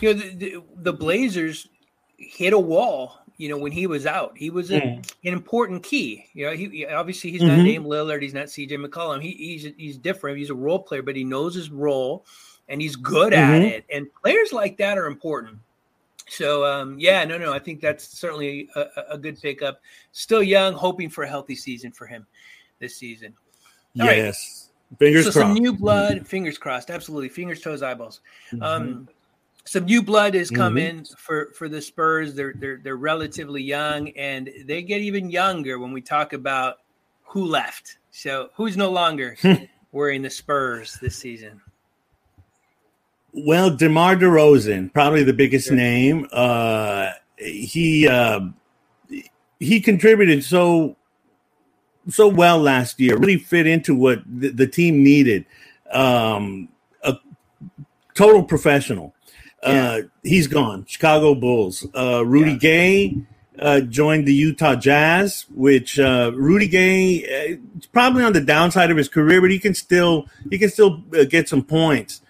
you 0.00 0.14
know 0.14 0.20
the, 0.20 0.34
the, 0.34 0.62
the, 0.76 0.92
Blazers 0.92 1.68
hit 2.16 2.52
a 2.52 2.58
wall. 2.58 3.16
You 3.38 3.48
know 3.48 3.56
when 3.56 3.72
he 3.72 3.86
was 3.86 4.06
out, 4.06 4.36
he 4.36 4.50
was 4.50 4.70
a, 4.70 4.80
mm. 4.80 5.12
an 5.24 5.32
important 5.32 5.82
key. 5.82 6.26
You 6.34 6.46
know, 6.46 6.52
he 6.52 6.86
obviously 6.86 7.30
he's 7.30 7.40
mm-hmm. 7.40 7.56
not 7.56 7.62
named 7.62 7.86
Lillard, 7.86 8.22
he's 8.22 8.34
not 8.34 8.50
C.J. 8.50 8.76
McCollum. 8.76 9.22
He, 9.22 9.32
he's 9.32 9.68
he's 9.76 9.96
different. 9.96 10.38
He's 10.38 10.50
a 10.50 10.54
role 10.54 10.78
player, 10.78 11.02
but 11.02 11.16
he 11.16 11.24
knows 11.24 11.54
his 11.54 11.70
role 11.70 12.24
and 12.70 12.80
he's 12.80 12.96
good 12.96 13.32
mm-hmm. 13.32 13.52
at 13.52 13.62
it. 13.62 13.84
And 13.92 14.06
players 14.22 14.52
like 14.52 14.78
that 14.78 14.96
are 14.96 15.06
important. 15.06 15.58
So 16.30 16.64
um, 16.64 16.96
yeah, 16.98 17.24
no, 17.24 17.38
no, 17.38 17.52
I 17.52 17.58
think 17.58 17.80
that's 17.80 18.16
certainly 18.16 18.68
a, 18.76 18.86
a, 19.10 19.18
good 19.18 19.40
pickup. 19.42 19.80
Still 20.12 20.44
young, 20.44 20.74
hoping 20.74 21.10
for 21.10 21.24
a 21.24 21.28
healthy 21.28 21.56
season 21.56 21.90
for 21.90 22.06
him 22.06 22.24
this 22.78 22.96
season. 22.96 23.34
All 23.98 24.06
yes, 24.06 24.70
right. 24.92 24.98
fingers 25.00 25.24
so 25.24 25.32
crossed. 25.32 25.54
Some 25.54 25.54
new 25.54 25.72
blood, 25.72 26.26
fingers 26.28 26.56
crossed. 26.56 26.88
Absolutely, 26.88 27.30
fingers, 27.30 27.60
toes, 27.60 27.82
eyeballs. 27.82 28.20
Mm-hmm. 28.52 28.62
Um, 28.62 29.08
some 29.64 29.86
new 29.86 30.02
blood 30.02 30.34
has 30.34 30.50
come 30.50 30.76
mm-hmm. 30.76 30.98
in 30.98 31.04
for 31.04 31.52
for 31.56 31.68
the 31.68 31.82
Spurs. 31.82 32.34
They're 32.34 32.54
they're 32.56 32.78
they're 32.82 32.96
relatively 32.96 33.64
young, 33.64 34.10
and 34.10 34.50
they 34.66 34.82
get 34.82 35.00
even 35.00 35.30
younger 35.30 35.80
when 35.80 35.92
we 35.92 36.00
talk 36.00 36.32
about 36.32 36.76
who 37.24 37.44
left. 37.44 37.98
So 38.12 38.50
who's 38.54 38.76
no 38.76 38.90
longer 38.90 39.36
wearing 39.92 40.22
the 40.22 40.30
Spurs 40.30 40.96
this 41.02 41.16
season? 41.16 41.60
Well, 43.32 43.70
DeMar 43.70 44.16
DeRozan, 44.16 44.92
probably 44.92 45.22
the 45.22 45.32
biggest 45.32 45.68
sure. 45.68 45.76
name. 45.76 46.26
Uh, 46.32 47.10
he 47.36 48.08
uh, 48.08 48.40
he 49.58 49.80
contributed 49.80 50.44
so 50.44 50.96
so 52.08 52.28
well 52.28 52.58
last 52.58 52.98
year. 53.00 53.16
Really 53.16 53.38
fit 53.38 53.66
into 53.66 53.94
what 53.94 54.22
the, 54.26 54.50
the 54.50 54.66
team 54.66 55.02
needed. 55.02 55.46
Um, 55.92 56.68
a 57.02 57.16
total 58.14 58.42
professional. 58.42 59.14
Uh, 59.62 59.70
yeah. 59.70 59.90
Uh, 59.90 60.00
he's 60.22 60.46
gone. 60.46 60.84
Chicago 60.86 61.34
Bulls. 61.34 61.86
Uh, 61.94 62.24
Rudy 62.24 62.52
yeah. 62.52 62.58
Gay 62.58 63.16
uh, 63.58 63.80
joined 63.80 64.26
the 64.26 64.34
Utah 64.34 64.74
Jazz, 64.74 65.46
which 65.54 65.98
uh, 65.98 66.32
Rudy 66.34 66.68
Gay 66.68 67.24
uh, 67.52 67.56
probably 67.92 68.24
on 68.24 68.32
the 68.32 68.40
downside 68.40 68.90
of 68.90 68.96
his 68.96 69.08
career, 69.08 69.40
but 69.40 69.50
he 69.50 69.58
can 69.58 69.74
still 69.74 70.26
he 70.50 70.58
can 70.58 70.70
still 70.70 71.04
uh, 71.14 71.24
get 71.24 71.48
some 71.48 71.62
points. 71.62 72.22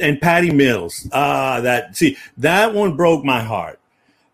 Uh, 0.00 0.04
and 0.04 0.20
Patty 0.20 0.50
Mills, 0.50 1.08
ah, 1.12 1.60
that 1.60 1.96
see 1.96 2.16
that 2.38 2.74
one 2.74 2.96
broke 2.96 3.24
my 3.24 3.42
heart 3.42 3.80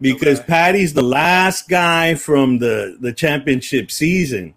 because 0.01 0.39
okay. 0.39 0.47
Patty's 0.47 0.95
the 0.95 1.03
last 1.03 1.69
guy 1.69 2.15
from 2.15 2.59
the 2.59 2.97
the 3.01 3.13
championship 3.13 3.91
season, 3.91 4.55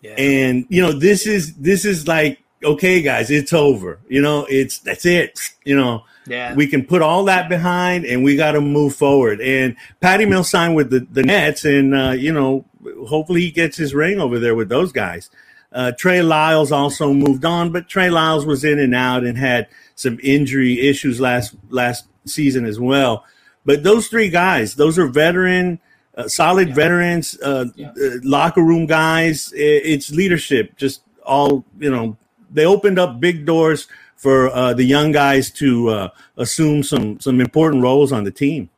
yeah. 0.00 0.14
and 0.18 0.66
you 0.68 0.82
know 0.82 0.92
this 0.92 1.26
is 1.26 1.54
this 1.56 1.84
is 1.84 2.06
like 2.06 2.38
okay, 2.64 3.02
guys, 3.02 3.30
it's 3.30 3.52
over. 3.52 3.98
You 4.08 4.22
know, 4.22 4.46
it's 4.48 4.78
that's 4.78 5.04
it. 5.04 5.38
You 5.64 5.76
know, 5.76 6.04
yeah. 6.26 6.54
We 6.54 6.66
can 6.66 6.84
put 6.84 7.02
all 7.02 7.24
that 7.24 7.48
behind 7.48 8.04
and 8.04 8.22
we 8.22 8.36
got 8.36 8.52
to 8.52 8.60
move 8.60 8.94
forward. 8.94 9.40
And 9.40 9.76
Patty 10.00 10.24
Mills 10.24 10.50
signed 10.50 10.76
with 10.76 10.90
the, 10.90 11.00
the 11.00 11.22
Nets 11.22 11.64
and, 11.64 11.94
uh, 11.94 12.10
you 12.10 12.32
know, 12.32 12.64
hopefully 13.06 13.40
he 13.40 13.50
gets 13.50 13.76
his 13.76 13.94
ring 13.94 14.20
over 14.20 14.38
there 14.38 14.54
with 14.54 14.68
those 14.68 14.92
guys. 14.92 15.30
Uh, 15.72 15.92
Trey 15.92 16.22
Lyles 16.22 16.70
also 16.70 17.12
moved 17.12 17.44
on, 17.44 17.72
but 17.72 17.88
Trey 17.88 18.10
Lyles 18.10 18.44
was 18.44 18.64
in 18.64 18.78
and 18.78 18.94
out 18.94 19.24
and 19.24 19.38
had 19.38 19.68
some 19.94 20.18
injury 20.22 20.80
issues 20.80 21.20
last 21.20 21.54
last 21.70 22.06
season 22.24 22.64
as 22.64 22.78
well. 22.78 23.24
But 23.64 23.82
those 23.82 24.08
three 24.08 24.28
guys, 24.28 24.74
those 24.74 24.98
are 24.98 25.06
veteran, 25.06 25.80
uh, 26.16 26.28
solid 26.28 26.68
yeah. 26.68 26.74
veterans, 26.74 27.40
uh, 27.40 27.66
yeah. 27.74 27.90
Uh, 27.90 28.18
locker 28.22 28.62
room 28.62 28.86
guys. 28.86 29.52
It's 29.54 30.10
leadership, 30.10 30.76
just 30.76 31.02
all 31.24 31.64
you 31.78 31.90
know. 31.90 32.16
They 32.50 32.66
opened 32.66 32.98
up 32.98 33.18
big 33.18 33.46
doors 33.46 33.88
for 34.16 34.50
uh, 34.50 34.74
the 34.74 34.84
young 34.84 35.10
guys 35.10 35.50
to 35.50 35.88
uh, 35.88 36.08
assume 36.36 36.82
some 36.82 37.18
some 37.18 37.40
important 37.40 37.82
roles 37.82 38.12
on 38.12 38.24
the 38.24 38.30
team. 38.30 38.68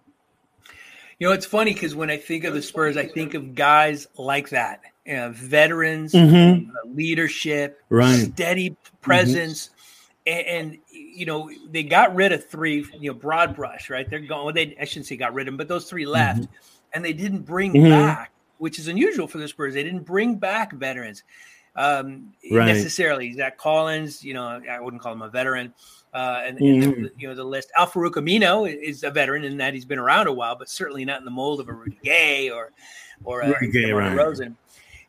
You 1.19 1.29
know, 1.29 1.35
it's 1.35 1.47
funny 1.47 1.73
because 1.73 1.95
when 1.95 2.11
I 2.11 2.17
think 2.17 2.45
of 2.45 2.55
the 2.55 2.63
Spurs, 2.63 2.97
I 2.97 3.07
think 3.07 3.35
of 3.35 3.55
guys 3.55 4.07
like 4.17 4.51
that, 4.51 4.81
you 5.07 5.15
know, 5.15 5.31
veterans, 5.33 6.13
mm-hmm. 6.13 6.71
Uh, 6.71 6.91
leadership, 6.95 7.83
right. 7.91 8.33
steady 8.33 8.71
mm-hmm. 8.71 8.97
presence, 9.01 9.69
mm-hmm. 10.27 10.39
and, 10.39 10.47
and, 10.47 10.79
you 10.91 11.27
know 11.27 11.49
they 11.71 11.85
got 11.85 12.13
rid 12.15 12.33
of 12.33 12.49
three. 12.49 12.85
You 12.99 13.13
know, 13.13 13.15
broad 13.15 13.55
brush, 13.55 13.89
right? 13.89 14.09
They're 14.09 14.19
going. 14.19 14.45
Well, 14.45 14.55
they 14.55 14.77
I 14.81 14.85
shouldn't 14.85 15.07
say 15.07 15.17
got 15.17 15.33
rid 15.33 15.47
of 15.47 15.53
them, 15.53 15.57
but 15.57 15.69
those 15.69 15.89
three 15.89 16.07
left, 16.07 16.41
mm-hmm. 16.41 16.53
and 16.93 17.05
they 17.05 17.13
didn't 17.13 17.43
bring 17.43 17.73
mm-hmm. 17.73 17.91
back, 17.91 18.33
which 18.59 18.79
is 18.79 18.89
unusual 18.89 19.29
for 19.29 19.39
the 19.39 19.47
Spurs. 19.47 19.75
They 19.75 19.85
didn't 19.85 20.05
bring 20.05 20.35
back 20.35 20.73
veterans 20.73 21.23
um, 21.77 22.33
right. 22.51 22.67
necessarily. 22.67 23.33
Zach 23.33 23.59
Collins, 23.59 24.25
you 24.25 24.35
know, 24.35 24.61
I 24.69 24.81
wouldn't 24.81 25.03
call 25.03 25.13
him 25.13 25.23
a 25.23 25.29
veteran. 25.29 25.75
Uh, 26.13 26.43
and, 26.45 26.61
and 26.61 26.83
the, 26.83 26.87
mm-hmm. 26.87 27.21
you 27.21 27.29
know 27.29 27.35
the 27.35 27.45
list. 27.45 27.73
Al-Farouq 27.77 28.13
Aminu 28.13 28.73
is 28.73 29.03
a 29.03 29.11
veteran 29.11 29.43
in 29.43 29.57
that 29.57 29.75
he's 29.75 29.85
been 29.85 29.99
around 29.99 30.29
a 30.29 30.33
while, 30.33 30.55
but 30.55 30.69
certainly 30.69 31.05
not 31.05 31.19
in 31.19 31.25
the 31.25 31.31
mold 31.31 31.59
of 31.61 31.69
a 31.69 31.73
Rudy 31.73 31.99
Gay 32.05 32.51
or 32.51 32.71
or 33.25 33.41
a 33.41 33.49
Rudy 33.49 33.73
Gay, 33.73 33.93
right. 33.93 34.17
Rosen. 34.17 34.57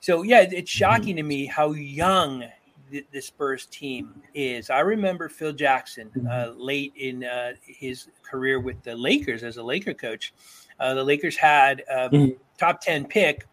So 0.06 0.22
yeah, 0.22 0.42
it's 0.42 0.54
mm-hmm. 0.54 0.66
shocking 0.66 1.16
to 1.16 1.24
me 1.24 1.48
how 1.48 1.72
young 1.72 2.44
the, 2.92 3.04
the, 3.12 3.20
Spurs 3.20 3.66
team 3.66 4.22
is. 4.36 4.70
I 4.70 4.82
remember 4.82 5.30
Phil 5.30 5.52
Jackson 5.52 6.12
mm-hmm. 6.16 6.28
uh, 6.28 6.54
late 6.64 6.94
in 6.96 7.24
uh, 7.24 7.54
his 7.66 8.10
career 8.22 8.60
with 8.60 8.84
the 8.84 8.96
Lakers 8.96 9.42
as 9.42 9.58
a 9.58 9.64
Laker 9.64 9.96
coach. 9.96 10.32
Uh, 10.80 10.94
the 10.94 11.04
Lakers 11.04 11.36
had 11.36 11.82
a 11.90 12.08
mm. 12.12 12.38
top 12.60 12.82
ten 12.82 13.06
pick, 13.06 13.48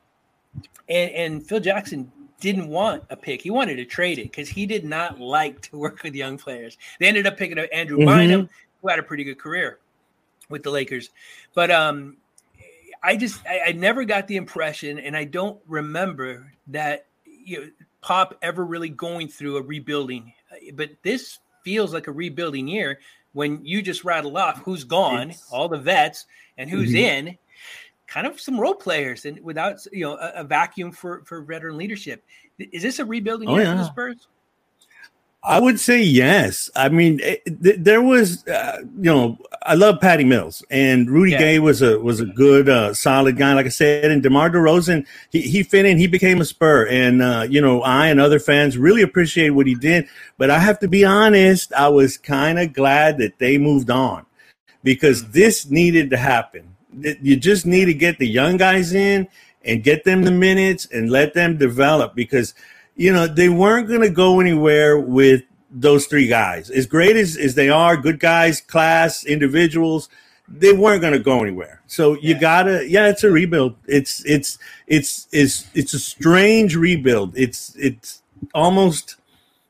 and, 0.91 1.11
and 1.13 1.47
Phil 1.47 1.59
Jackson 1.59 2.13
didn't 2.39 2.69
want 2.69 3.03
a 3.09 3.17
pick. 3.17 3.41
He 3.41 3.49
wanted 3.49 3.77
to 3.77 3.87
trade 3.87 4.19
it 4.19 4.25
because 4.25 4.51
he 4.51 4.67
did 4.67 4.85
not 4.85 5.19
like 5.19 5.63
to 5.63 5.79
work 5.79 6.03
with 6.03 6.15
young 6.15 6.37
players. 6.37 6.77
They 7.01 7.07
ended 7.07 7.27
up 7.27 7.39
picking 7.39 7.59
up 7.59 7.71
Andrew 7.73 7.97
mm-hmm. 7.97 8.09
Bynum, 8.09 8.51
who 8.83 8.89
had 8.89 8.99
a 8.99 9.03
pretty 9.03 9.25
good 9.25 9.39
career 9.39 9.79
with 10.51 10.63
the 10.63 10.71
Lakers. 10.71 11.09
But 11.55 11.71
um, 11.71 12.19
I 13.03 13.17
just 13.17 13.45
I, 13.47 13.61
I, 13.69 13.73
never 13.73 14.05
got 14.05 14.29
the 14.29 14.37
impression, 14.37 14.99
and 14.99 15.17
I 15.17 15.25
don't 15.25 15.61
remember 15.67 16.53
that 16.69 17.07
you 17.25 17.61
know, 17.61 17.67
Pop 18.01 18.37
ever 18.43 18.65
really 18.65 18.89
going 18.89 19.29
through 19.29 19.57
a 19.57 19.63
rebuilding. 19.63 20.33
But 20.75 20.91
this 21.03 21.39
feels 21.65 21.93
like 21.93 22.07
a 22.07 22.13
rebuilding 22.13 22.69
year 22.69 23.01
when 23.33 23.65
you 23.65 23.83
just 23.83 24.05
rattle 24.05 24.37
off 24.37 24.59
who's 24.59 24.85
gone, 24.85 25.31
it's, 25.31 25.51
all 25.51 25.69
the 25.69 25.79
vets, 25.79 26.27
and 26.59 26.69
who's 26.69 26.91
mm-hmm. 26.91 27.29
in 27.29 27.39
kind 28.07 28.27
of 28.27 28.39
some 28.39 28.61
role 28.61 28.75
players 28.75 29.25
and 29.25 29.41
without 29.41 29.79
you 29.91 30.05
know 30.05 30.17
a, 30.17 30.33
a 30.37 30.45
vacuum 30.45 30.93
for 30.93 31.23
for 31.25 31.41
veteran 31.43 31.77
leadership. 31.77 32.25
Is 32.59 32.83
this 32.83 32.99
a 32.99 33.05
rebuilding 33.05 33.49
oh, 33.49 33.55
year 33.57 33.65
yeah. 33.65 33.73
for 33.73 33.79
the 33.79 33.85
Spurs? 33.87 34.29
I 35.45 35.59
would 35.59 35.81
say 35.81 36.01
yes. 36.01 36.71
I 36.77 36.89
mean, 36.89 37.19
it, 37.21 37.45
th- 37.63 37.77
there 37.81 38.01
was, 38.01 38.47
uh, 38.47 38.83
you 38.97 39.11
know, 39.13 39.39
I 39.63 39.75
love 39.75 40.01
Patty 40.01 40.25
Mills 40.25 40.65
and 40.71 41.11
Rudy 41.11 41.33
yeah. 41.33 41.39
Gay 41.39 41.59
was 41.59 41.83
a 41.83 41.99
was 41.99 42.21
a 42.21 42.27
good, 42.27 42.69
uh, 42.69 42.95
solid 42.95 43.37
guy. 43.37 43.53
Like 43.55 43.67
I 43.67 43.71
said, 43.71 44.11
and 44.11 44.23
DeMar 44.23 44.51
DeRozan, 44.51 45.05
he 45.31 45.41
he 45.41 45.63
fit 45.63 45.85
in. 45.85 45.99
He 45.99 46.07
became 46.07 46.41
a 46.41 46.45
Spur, 46.45 46.87
and 46.87 47.23
uh, 47.23 47.47
you 47.49 47.61
know, 47.61 47.83
I 47.83 48.09
and 48.09 48.21
other 48.21 48.39
fans 48.39 48.79
really 48.79 49.03
appreciate 49.03 49.51
what 49.51 49.67
he 49.67 49.75
did. 49.75 50.07
But 50.39 50.51
I 50.51 50.59
have 50.61 50.79
to 50.81 50.89
be 50.89 51.05
honest, 51.05 51.73
I 51.73 51.89
was 51.89 52.19
kind 52.19 52.59
of 52.59 52.73
glad 52.73 53.19
that 53.19 53.39
they 53.39 53.59
moved 53.59 53.91
on 53.91 54.27
because 54.85 55.31
this 55.31 55.71
needed 55.71 56.11
to 56.11 56.17
happen 56.17 56.73
you 56.93 57.37
just 57.37 57.67
need 57.67 57.87
to 57.87 57.95
get 57.95 58.19
the 58.19 58.29
young 58.29 58.57
guys 58.57 58.93
in 58.93 59.29
and 59.65 59.83
get 59.83 60.05
them 60.05 60.23
the 60.23 60.31
minutes 60.31 60.87
and 60.93 61.11
let 61.11 61.35
them 61.35 61.57
develop 61.57 62.15
because 62.15 62.55
you 62.97 63.13
know 63.13 63.27
they 63.27 63.49
weren't 63.49 63.89
going 63.89 64.01
to 64.01 64.11
go 64.11 64.41
anywhere 64.41 64.99
with 64.99 65.43
those 65.71 66.07
three 66.07 66.27
guys 66.27 66.71
as 66.71 66.87
great 66.87 67.17
as, 67.17 67.37
as 67.37 67.55
they 67.55 67.69
are 67.69 67.97
good 67.97 68.21
guys 68.21 68.61
class 68.61 69.25
individuals 69.25 70.09
they 70.49 70.73
weren't 70.73 71.01
going 71.01 71.13
to 71.13 71.19
go 71.19 71.43
anywhere 71.43 71.81
so 71.87 72.15
you 72.15 72.35
yeah. 72.35 72.39
gotta 72.39 72.89
yeah 72.89 73.09
it's 73.09 73.25
a 73.25 73.31
rebuild 73.31 73.75
it's 73.87 74.25
it's 74.27 74.59
it's 74.87 75.29
it's 75.33 75.67
it's 75.75 75.95
a 75.95 75.99
strange 75.99 76.77
rebuild 76.77 77.37
it's 77.37 77.75
it's 77.77 78.23
almost 78.55 79.17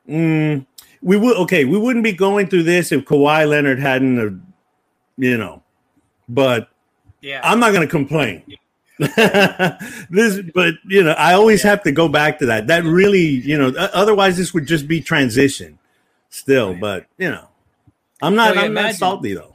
mm, 0.08 0.64
we 1.00 1.16
would 1.16 1.36
okay 1.36 1.64
we 1.64 1.78
wouldn't 1.78 2.04
be 2.04 2.12
going 2.12 2.48
through 2.48 2.64
this 2.64 2.90
if 2.90 3.04
Kawhi 3.04 3.48
Leonard 3.48 3.78
hadn't 3.78 4.18
uh, 4.18 4.30
you 5.16 5.38
know 5.38 5.62
but 6.28 6.68
yeah. 7.22 7.40
I'm 7.44 7.60
not 7.60 7.70
going 7.70 7.82
to 7.82 7.90
complain. 7.90 8.42
this, 10.10 10.40
but 10.54 10.74
you 10.86 11.02
know, 11.02 11.12
I 11.12 11.34
always 11.34 11.62
have 11.62 11.82
to 11.84 11.92
go 11.92 12.08
back 12.08 12.38
to 12.38 12.46
that. 12.46 12.66
That 12.66 12.84
really, 12.84 13.20
you 13.20 13.58
know, 13.58 13.72
otherwise 13.76 14.36
this 14.36 14.54
would 14.54 14.66
just 14.66 14.86
be 14.88 15.00
transition 15.00 15.78
still. 16.30 16.74
But 16.74 17.06
you 17.18 17.30
know, 17.30 17.48
I'm 18.20 18.34
not. 18.34 18.56
I'm 18.56 18.66
imagine, 18.66 18.74
not 18.74 18.94
salty 18.94 19.34
though. 19.34 19.52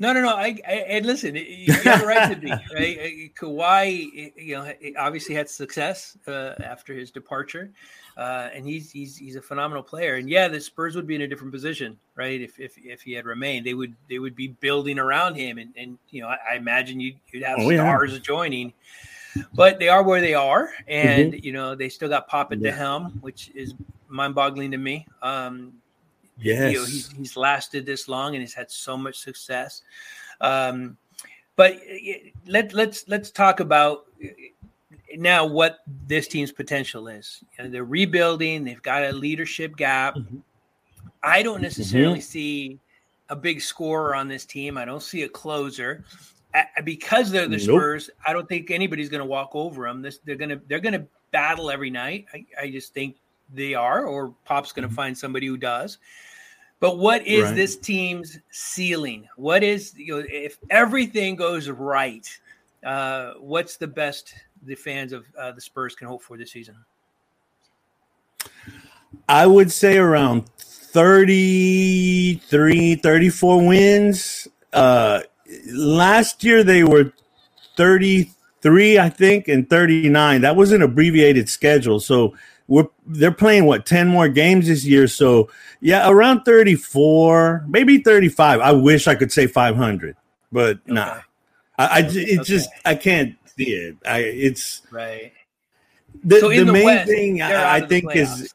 No, 0.00 0.12
no, 0.12 0.22
no. 0.22 0.28
I, 0.28 0.58
I 0.66 0.72
and 0.72 1.06
listen, 1.06 1.34
you 1.34 1.74
got 1.84 2.02
a 2.02 2.06
right 2.06 2.30
to 2.30 2.36
be 2.36 2.50
right. 2.50 3.34
Kawhi, 3.34 4.32
you 4.36 4.56
know, 4.56 4.72
obviously 4.98 5.34
had 5.34 5.48
success 5.48 6.16
uh, 6.26 6.54
after 6.62 6.94
his 6.94 7.10
departure, 7.10 7.72
uh, 8.18 8.50
and 8.52 8.66
he's 8.66 8.90
he's 8.90 9.16
he's 9.16 9.36
a 9.36 9.40
phenomenal 9.40 9.82
player. 9.82 10.16
And 10.16 10.28
yeah, 10.28 10.48
the 10.48 10.60
Spurs 10.60 10.96
would 10.96 11.06
be 11.06 11.14
in 11.14 11.22
a 11.22 11.28
different 11.28 11.52
position, 11.52 11.96
right? 12.16 12.40
If 12.40 12.58
if, 12.58 12.76
if 12.76 13.00
he 13.00 13.12
had 13.12 13.26
remained, 13.26 13.64
they 13.64 13.74
would 13.74 13.94
they 14.10 14.18
would 14.18 14.34
be 14.34 14.48
building 14.48 14.98
around 14.98 15.36
him, 15.36 15.58
and 15.58 15.72
and 15.76 15.98
you 16.10 16.20
know, 16.20 16.28
I, 16.28 16.38
I 16.52 16.56
imagine 16.56 16.98
you'd, 16.98 17.16
you'd 17.32 17.44
have 17.44 17.60
oh, 17.60 17.70
stars 17.72 18.12
yeah. 18.12 18.18
joining. 18.18 18.72
But 19.54 19.78
they 19.78 19.88
are 19.88 20.02
where 20.02 20.20
they 20.20 20.34
are, 20.34 20.70
and 20.88 21.32
mm-hmm. 21.32 21.44
you 21.44 21.52
know 21.52 21.76
they 21.76 21.88
still 21.88 22.08
got 22.08 22.26
Pop 22.26 22.50
at 22.50 22.58
yeah. 22.58 22.72
the 22.72 22.76
helm, 22.76 23.18
which 23.20 23.52
is 23.54 23.74
mind-boggling 24.08 24.72
to 24.72 24.78
me. 24.78 25.06
Um, 25.22 25.74
yes, 26.40 26.72
you 26.72 26.78
know, 26.78 26.84
he's, 26.86 27.12
he's 27.12 27.36
lasted 27.36 27.86
this 27.86 28.08
long 28.08 28.34
and 28.34 28.42
he's 28.42 28.54
had 28.54 28.68
so 28.68 28.96
much 28.96 29.16
success. 29.18 29.82
Um, 30.40 30.96
but 31.54 31.76
let 32.46 32.72
let's 32.72 33.06
let's 33.06 33.30
talk 33.30 33.60
about 33.60 34.06
now 35.16 35.46
what 35.46 35.78
this 36.06 36.28
team's 36.28 36.52
potential 36.52 37.08
is. 37.08 37.42
You 37.56 37.64
know, 37.64 37.70
they're 37.70 37.84
rebuilding. 37.84 38.64
They've 38.64 38.82
got 38.82 39.04
a 39.04 39.12
leadership 39.12 39.76
gap. 39.76 40.16
Mm-hmm. 40.16 40.38
I 41.22 41.42
don't 41.42 41.62
necessarily 41.62 42.18
mm-hmm. 42.18 42.22
see 42.22 42.80
a 43.28 43.36
big 43.36 43.60
scorer 43.60 44.14
on 44.14 44.28
this 44.28 44.44
team. 44.44 44.78
I 44.78 44.84
don't 44.84 45.02
see 45.02 45.22
a 45.22 45.28
closer 45.28 46.04
because 46.84 47.30
they're 47.30 47.48
the 47.48 47.56
nope. 47.56 47.60
Spurs. 47.60 48.10
I 48.26 48.32
don't 48.32 48.48
think 48.48 48.70
anybody's 48.70 49.08
going 49.08 49.20
to 49.20 49.26
walk 49.26 49.50
over 49.54 49.86
them. 49.86 50.02
This 50.02 50.18
they're 50.24 50.36
going 50.36 50.50
to 50.50 50.60
they're 50.68 50.80
going 50.80 50.94
to 50.94 51.06
battle 51.30 51.70
every 51.70 51.90
night. 51.90 52.26
I, 52.32 52.46
I, 52.60 52.70
just 52.70 52.94
think 52.94 53.16
they 53.52 53.74
are, 53.74 54.06
or 54.06 54.34
Pop's 54.44 54.72
going 54.72 54.84
to 54.84 54.88
mm-hmm. 54.88 54.96
find 54.96 55.18
somebody 55.18 55.46
who 55.46 55.56
does. 55.56 55.98
But 56.80 56.98
what 56.98 57.26
is 57.26 57.44
right. 57.44 57.56
this 57.56 57.76
team's 57.76 58.38
ceiling? 58.50 59.28
What 59.36 59.62
is 59.62 59.94
you 59.96 60.20
know 60.20 60.24
if 60.28 60.58
everything 60.70 61.36
goes 61.36 61.68
right? 61.68 62.26
Uh, 62.84 63.32
what's 63.40 63.76
the 63.76 63.88
best 63.88 64.32
the 64.62 64.74
fans 64.74 65.12
of 65.12 65.24
uh, 65.38 65.52
the 65.52 65.60
Spurs 65.60 65.94
can 65.94 66.08
hope 66.08 66.22
for 66.22 66.36
this 66.36 66.52
season? 66.52 66.76
I 69.28 69.46
would 69.46 69.70
say 69.70 69.98
around 69.98 70.48
33, 70.58 72.96
34 72.96 73.66
wins. 73.66 74.48
Uh, 74.72 75.20
last 75.72 76.42
year 76.44 76.64
they 76.64 76.84
were 76.84 77.12
33, 77.76 78.98
I 78.98 79.08
think, 79.08 79.48
and 79.48 79.68
39. 79.68 80.42
That 80.42 80.56
was 80.56 80.72
an 80.72 80.82
abbreviated 80.82 81.48
schedule. 81.48 82.00
So 82.00 82.36
we're 82.66 82.88
they're 83.06 83.32
playing 83.32 83.64
what 83.64 83.86
10 83.86 84.08
more 84.08 84.28
games 84.28 84.66
this 84.66 84.84
year. 84.84 85.08
So 85.08 85.48
yeah, 85.80 86.08
around 86.08 86.44
34, 86.44 87.64
maybe 87.68 87.98
35. 87.98 88.60
I 88.60 88.72
wish 88.72 89.06
I 89.06 89.14
could 89.14 89.32
say 89.32 89.46
500, 89.46 90.16
but 90.52 90.76
okay. 90.76 90.80
nah. 90.86 91.20
I, 91.78 91.86
I 91.86 91.98
it 92.00 92.08
okay. 92.08 92.38
just 92.42 92.70
I 92.84 92.96
can't 92.96 93.36
see 93.56 93.72
it. 93.72 93.96
I 94.04 94.18
it's 94.18 94.82
right. 94.90 95.32
The, 96.24 96.40
so 96.40 96.48
the, 96.48 96.64
the, 96.64 96.72
main 96.72 96.84
West, 96.84 97.08
thing 97.08 97.42
I, 97.42 97.76
I 97.76 97.80
think 97.82 98.14
is 98.16 98.52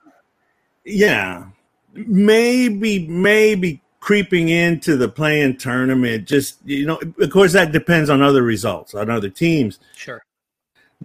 yeah, 0.84 1.46
maybe 1.94 3.08
maybe 3.08 3.82
creeping 4.00 4.50
into 4.50 4.98
the 4.98 5.08
play-in 5.08 5.58
tournament. 5.58 6.28
Just 6.28 6.58
you 6.66 6.86
know, 6.86 7.00
of 7.20 7.30
course, 7.30 7.54
that 7.54 7.72
depends 7.72 8.10
on 8.10 8.22
other 8.22 8.44
results 8.44 8.94
on 8.94 9.10
other 9.10 9.30
teams. 9.30 9.80
Sure. 9.96 10.24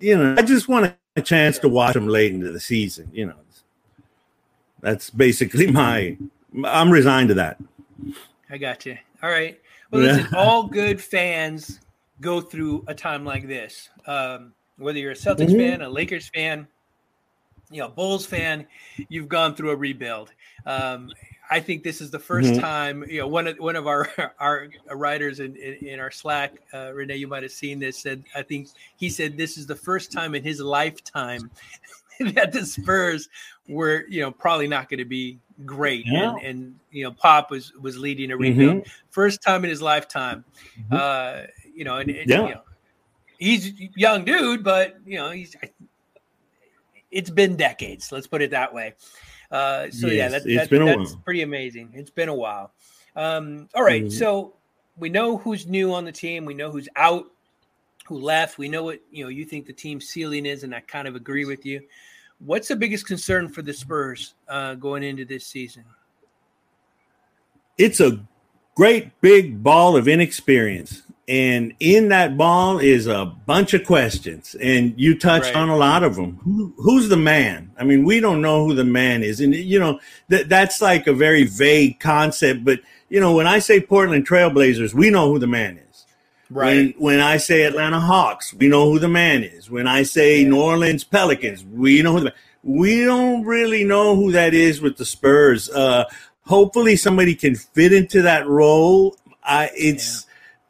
You 0.01 0.19
know, 0.19 0.35
I 0.37 0.43
just 0.43 0.69
want 0.69 0.95
a 1.17 1.23
chance 1.23 1.57
sure. 1.57 1.63
to 1.63 1.69
watch 1.69 1.95
them 1.95 2.09
late 2.09 2.33
into 2.33 2.51
the 2.51 2.61
season. 2.61 3.09
You 3.13 3.27
know, 3.27 3.37
that's 4.81 5.11
basically 5.11 5.67
my. 5.71 6.17
I'm 6.65 6.91
resigned 6.91 7.29
to 7.29 7.35
that. 7.35 7.59
I 8.51 8.59
got 8.59 8.87
you. 8.87 8.99
All 9.23 9.31
right. 9.31 9.61
Well, 9.91 10.03
listen, 10.03 10.35
all 10.35 10.65
good 10.65 11.01
fans 11.01 11.79
go 12.21 12.41
through 12.41 12.85
a 12.87 12.95
time 12.95 13.25
like 13.25 13.47
this. 13.47 13.89
Um, 14.07 14.53
whether 14.77 14.99
you're 14.99 15.13
a 15.13 15.17
Celtics 15.17 15.49
mm-hmm. 15.49 15.59
fan, 15.59 15.83
a 15.83 15.89
Lakers 15.89 16.29
fan, 16.29 16.67
you 17.71 17.81
know, 17.81 17.89
Bulls 17.89 18.25
fan, 18.25 18.67
you've 19.09 19.29
gone 19.29 19.55
through 19.55 19.71
a 19.71 19.77
rebuild. 19.77 20.33
Um, 20.65 21.11
I 21.51 21.61
think 21.61 21.83
this 21.83 22.01
is 22.01 22.11
the 22.11 22.19
1st 22.19 22.53
mm-hmm. 22.53 22.61
time. 22.61 23.05
You 23.09 23.21
know, 23.21 23.29
one 23.29 23.47
of 23.47 23.59
one 23.59 23.77
of 23.77 23.87
our 23.87 24.09
our 24.41 24.69
writers 24.93 25.41
in, 25.41 25.57
in, 25.57 25.75
in 25.87 26.01
our 26.01 26.11
Slack, 26.11 26.55
uh, 26.73 26.93
Renee, 26.93 27.17
you 27.17 27.29
might 27.29 27.43
have 27.43 27.53
seen 27.53 27.79
this. 27.79 27.99
Said 27.99 28.25
I 28.35 28.43
think 28.43 28.69
he 28.97 29.09
said 29.09 29.37
this 29.37 29.57
is 29.59 29.67
the 29.67 29.77
first 29.77 30.13
time 30.13 30.35
in 30.35 30.43
his 30.43 30.61
lifetime 30.61 31.51
that 32.21 32.53
the 32.53 32.65
Spurs 32.67 33.29
were, 33.69 34.05
you 34.09 34.21
know, 34.21 34.31
probably 34.31 34.67
not 34.67 34.89
going 34.89 34.99
to 34.99 35.05
be 35.05 35.39
great. 35.65 36.07
Yeah. 36.07 36.35
And, 36.35 36.43
and, 36.43 36.75
you 36.91 37.05
know, 37.05 37.13
Pop 37.13 37.51
was 37.51 37.73
was 37.81 37.97
leading 37.99 38.31
a 38.31 38.37
rebuild, 38.37 38.79
mm-hmm. 38.79 38.91
first 39.11 39.43
time 39.43 39.65
in 39.65 39.71
his 39.71 39.83
lifetime. 39.83 40.45
Mm-hmm. 40.91 40.95
Uh, 40.95 41.47
you 41.79 41.85
know, 41.85 41.99
and, 41.99 42.11
and 42.11 42.29
yeah. 42.29 42.43
you 42.43 42.55
know, 42.55 42.61
he's 43.39 43.73
young 43.95 44.25
dude, 44.25 44.65
but 44.65 44.97
you 45.07 45.17
know, 45.17 45.31
he's 45.31 45.55
it's 47.13 47.31
been 47.31 47.55
decades. 47.55 48.11
Let's 48.11 48.27
put 48.27 48.43
it 48.43 48.51
that 48.51 48.75
way. 48.75 48.95
Uh, 49.51 49.89
so 49.91 50.09
yes, 50.09 50.13
yeah, 50.13 50.29
that, 50.29 50.45
that, 50.45 50.71
that's 50.71 51.13
while. 51.13 51.23
pretty 51.25 51.43
amazing. 51.43 51.91
It's 51.95 52.11
been 52.11 52.29
a 52.29 52.35
while. 52.35 52.73
Um, 53.15 53.69
all 53.77 53.85
right, 53.85 54.03
mm-hmm. 54.03 54.11
so 54.11 54.55
we 54.99 55.09
know 55.09 55.39
who's 55.39 55.69
new 55.69 55.95
on 55.95 56.05
the 56.05 56.11
team. 56.11 56.45
We 56.45 56.55
know 56.55 56.73
who's 56.73 56.89
out, 56.97 57.27
who 58.07 58.19
left. 58.19 58.59
We 58.59 58.69
know 58.69 58.83
what 58.83 59.01
you 59.13 59.23
know. 59.23 59.31
You 59.31 59.45
think 59.45 59.67
the 59.67 59.73
team 59.73 60.01
ceiling 60.01 60.47
is, 60.47 60.65
and 60.65 60.75
I 60.75 60.81
kind 60.81 61.07
of 61.07 61.15
agree 61.15 61.45
with 61.45 61.65
you. 61.65 61.81
What's 62.41 62.67
the 62.67 62.77
biggest 62.77 63.07
concern 63.07 63.49
for 63.49 63.63
the 63.63 63.73
Spurs 63.73 64.35
uh, 64.49 64.75
going 64.75 65.05
into 65.05 65.25
this 65.25 65.47
season? 65.47 65.85
It's 67.79 68.01
a 68.01 68.21
great 68.75 69.21
big 69.21 69.63
ball 69.63 69.97
of 69.97 70.09
inexperience. 70.09 71.03
And 71.29 71.75
in 71.79 72.09
that 72.09 72.39
ball 72.39 72.79
is 72.79 73.07
a 73.07 73.27
bunch 73.27 73.75
of 73.75 73.85
questions, 73.85 74.57
and 74.63 74.95
you 74.97 75.19
touched 75.19 75.55
right. 75.55 75.57
on 75.57 75.69
a 75.69 75.77
lot 75.77 76.03
of 76.03 76.17
them. 76.17 76.41
Who, 76.43 76.73
who's 76.79 77.11
the 77.11 77.19
man? 77.19 77.71
I 77.79 77.85
mean, 77.85 78.05
we 78.05 78.19
don't 78.19 78.41
know 78.41 78.65
who 78.65 78.75
the 78.75 78.83
man 78.83 79.23
is, 79.23 79.39
and 79.39 79.55
you 79.55 79.79
know 79.79 80.01
that 80.29 80.49
that's 80.49 80.81
like 80.81 81.07
a 81.07 81.13
very 81.13 81.45
vague 81.45 82.01
concept. 82.01 82.65
But 82.65 82.81
you 83.11 83.21
know, 83.21 83.35
when 83.35 83.47
I 83.47 83.59
say 83.59 83.79
Portland 83.79 84.27
Trailblazers, 84.27 84.95
we 84.95 85.11
know 85.11 85.31
who 85.31 85.39
the 85.39 85.47
man 85.47 85.77
is. 85.77 86.07
Right. 86.49 86.95
When, 86.97 87.19
when 87.19 87.21
I 87.21 87.37
say 87.37 87.65
Atlanta 87.65 88.01
Hawks, 88.01 88.55
we 88.55 88.69
know 88.69 88.91
who 88.91 88.99
the 88.99 89.09
man 89.09 89.45
is. 89.45 89.71
When 89.71 89.87
I 89.87 90.05
say 90.05 90.41
yeah. 90.41 90.49
New 90.49 90.63
Orleans 90.63 91.05
Pelicans, 91.05 91.63
we 91.63 92.01
know 92.01 92.13
who 92.13 92.21
the 92.21 92.25
man. 92.25 92.35
We 92.63 93.05
don't 93.05 93.45
really 93.45 93.85
know 93.85 94.17
who 94.17 94.33
that 94.33 94.55
is 94.55 94.81
with 94.81 94.97
the 94.97 95.05
Spurs. 95.05 95.69
Uh, 95.69 96.05
hopefully, 96.47 96.97
somebody 96.97 97.35
can 97.35 97.55
fit 97.55 97.93
into 97.93 98.23
that 98.23 98.47
role. 98.47 99.15
I, 99.45 99.69
it's. 99.75 100.23
Yeah 100.23 100.25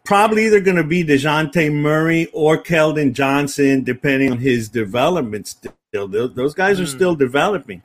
probably 0.08 0.46
either 0.46 0.58
going 0.58 0.74
to 0.78 0.82
be 0.82 1.04
Dejounte 1.04 1.70
Murray 1.70 2.30
or 2.32 2.56
Keldon 2.56 3.12
Johnson, 3.12 3.84
depending 3.84 4.32
on 4.32 4.38
his 4.38 4.70
development 4.70 5.46
still. 5.46 6.08
Those 6.08 6.54
guys 6.54 6.80
are 6.80 6.84
mm. 6.84 6.88
still 6.88 7.14
developing. 7.14 7.82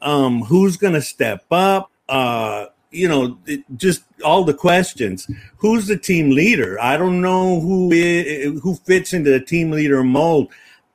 Um, 0.00 0.40
who's 0.40 0.78
going 0.78 0.94
to 0.94 1.02
step 1.02 1.44
up? 1.50 1.90
Uh, 2.08 2.66
you 2.90 3.06
know, 3.06 3.38
it, 3.44 3.62
just 3.76 4.04
all 4.24 4.42
the 4.42 4.54
questions. 4.54 5.30
Who's 5.58 5.86
the 5.86 5.98
team 5.98 6.30
leader? 6.30 6.80
I 6.80 6.96
don't 6.96 7.20
know 7.20 7.60
who 7.60 7.92
is, 7.92 8.58
who 8.62 8.74
fits 8.76 9.12
into 9.12 9.30
the 9.30 9.40
team 9.40 9.70
leader 9.70 10.02
mold. 10.02 10.50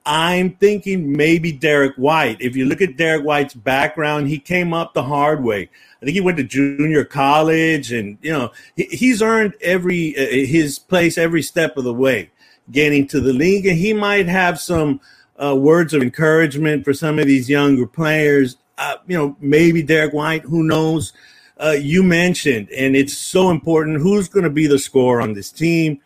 I'm 0.06 0.52
thinking 0.52 1.12
maybe 1.12 1.52
Derrick 1.52 1.96
White. 1.96 2.40
If 2.40 2.56
you 2.56 2.66
look 2.66 2.82
at 2.82 2.96
Derrick 2.96 3.26
White's 3.26 3.56
background, 3.56 4.28
he 4.28 4.38
came 4.38 4.72
up 4.72 4.94
the 4.94 5.04
hard 5.04 5.44
way. 5.44 5.70
I 6.02 6.06
think 6.06 6.14
he 6.14 6.22
went 6.22 6.38
to 6.38 6.44
junior 6.44 7.04
college, 7.04 7.92
and 7.92 8.18
you 8.22 8.32
know 8.32 8.52
he, 8.76 8.84
he's 8.84 9.22
earned 9.22 9.56
every 9.62 10.16
uh, 10.16 10.46
his 10.48 10.78
place 10.78 11.18
every 11.18 11.42
step 11.42 11.76
of 11.78 11.86
the 11.86 11.94
way, 11.94 12.30
getting 12.70 13.08
to 13.08 13.20
the 13.20 13.34
league, 13.34 13.66
and 13.66 13.78
he 13.78 13.94
might 13.94 14.28
have 14.28 14.60
some 14.60 15.02
uh, 15.44 15.56
words 15.56 15.94
of 15.94 16.04
encouragement 16.04 16.86
for 16.86 16.94
some 16.94 17.18
of 17.18 17.26
these 17.26 17.50
younger 17.50 17.88
players. 17.88 18.58
Uh, 18.78 18.98
you 19.08 19.18
know, 19.18 19.36
maybe 19.40 19.82
Derrick 19.82 20.14
White, 20.14 20.44
who 20.44 20.64
knows? 20.64 21.14
Uh, 21.58 21.76
you 21.80 22.04
mentioned, 22.04 22.70
and 22.70 22.96
it's 22.96 23.18
so 23.18 23.50
important. 23.50 24.02
Who's 24.02 24.28
going 24.28 24.44
to 24.44 24.50
be 24.50 24.68
the 24.68 24.78
scorer 24.78 25.22
on 25.22 25.34
this 25.34 25.52
team? 25.52 26.02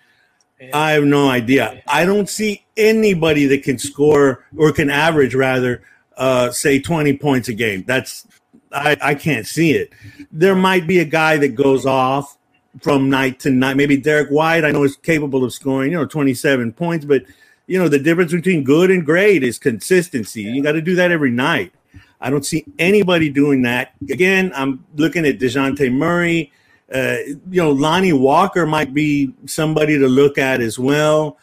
I 0.73 0.91
have 0.91 1.05
no 1.05 1.29
idea. 1.29 1.81
I 1.87 2.05
don't 2.05 2.29
see 2.29 2.65
anybody 2.75 3.45
that 3.47 3.63
can 3.63 3.79
score 3.79 4.45
or 4.57 4.71
can 4.71 4.89
average 4.89 5.33
rather, 5.33 5.83
uh, 6.17 6.51
say 6.51 6.79
20 6.79 7.17
points 7.17 7.47
a 7.47 7.53
game. 7.53 7.83
That's 7.87 8.27
I, 8.71 8.97
I 9.01 9.15
can't 9.15 9.47
see 9.47 9.71
it. 9.71 9.91
There 10.31 10.55
might 10.55 10.85
be 10.85 10.99
a 10.99 11.05
guy 11.05 11.37
that 11.37 11.49
goes 11.49 11.85
off 11.85 12.37
from 12.81 13.09
night 13.09 13.39
to 13.41 13.49
night. 13.49 13.77
Maybe 13.77 13.97
Derrick 13.97 14.29
White, 14.29 14.63
I 14.63 14.71
know 14.71 14.83
is 14.83 14.95
capable 14.95 15.43
of 15.43 15.53
scoring, 15.53 15.91
you 15.91 15.97
know, 15.97 16.05
27 16.05 16.73
points, 16.73 17.05
but 17.05 17.23
you 17.67 17.77
know, 17.77 17.87
the 17.87 17.99
difference 17.99 18.31
between 18.31 18.63
good 18.63 18.89
and 18.89 19.05
great 19.05 19.43
is 19.43 19.59
consistency. 19.59 20.41
You 20.41 20.63
got 20.63 20.71
to 20.71 20.81
do 20.81 20.95
that 20.95 21.11
every 21.11 21.29
night. 21.29 21.71
I 22.19 22.29
don't 22.29 22.45
see 22.45 22.65
anybody 22.79 23.29
doing 23.29 23.61
that. 23.61 23.93
Again, 24.09 24.51
I'm 24.55 24.83
looking 24.95 25.25
at 25.25 25.39
Dejounte 25.39 25.91
Murray. 25.91 26.51
Uh, 26.93 27.17
you 27.49 27.61
know, 27.61 27.71
Lonnie 27.71 28.13
Walker 28.13 28.65
might 28.65 28.93
be 28.93 29.33
somebody 29.45 29.97
to 29.97 30.07
look 30.07 30.37
at 30.37 30.61
as 30.61 30.79
well. 30.79 31.37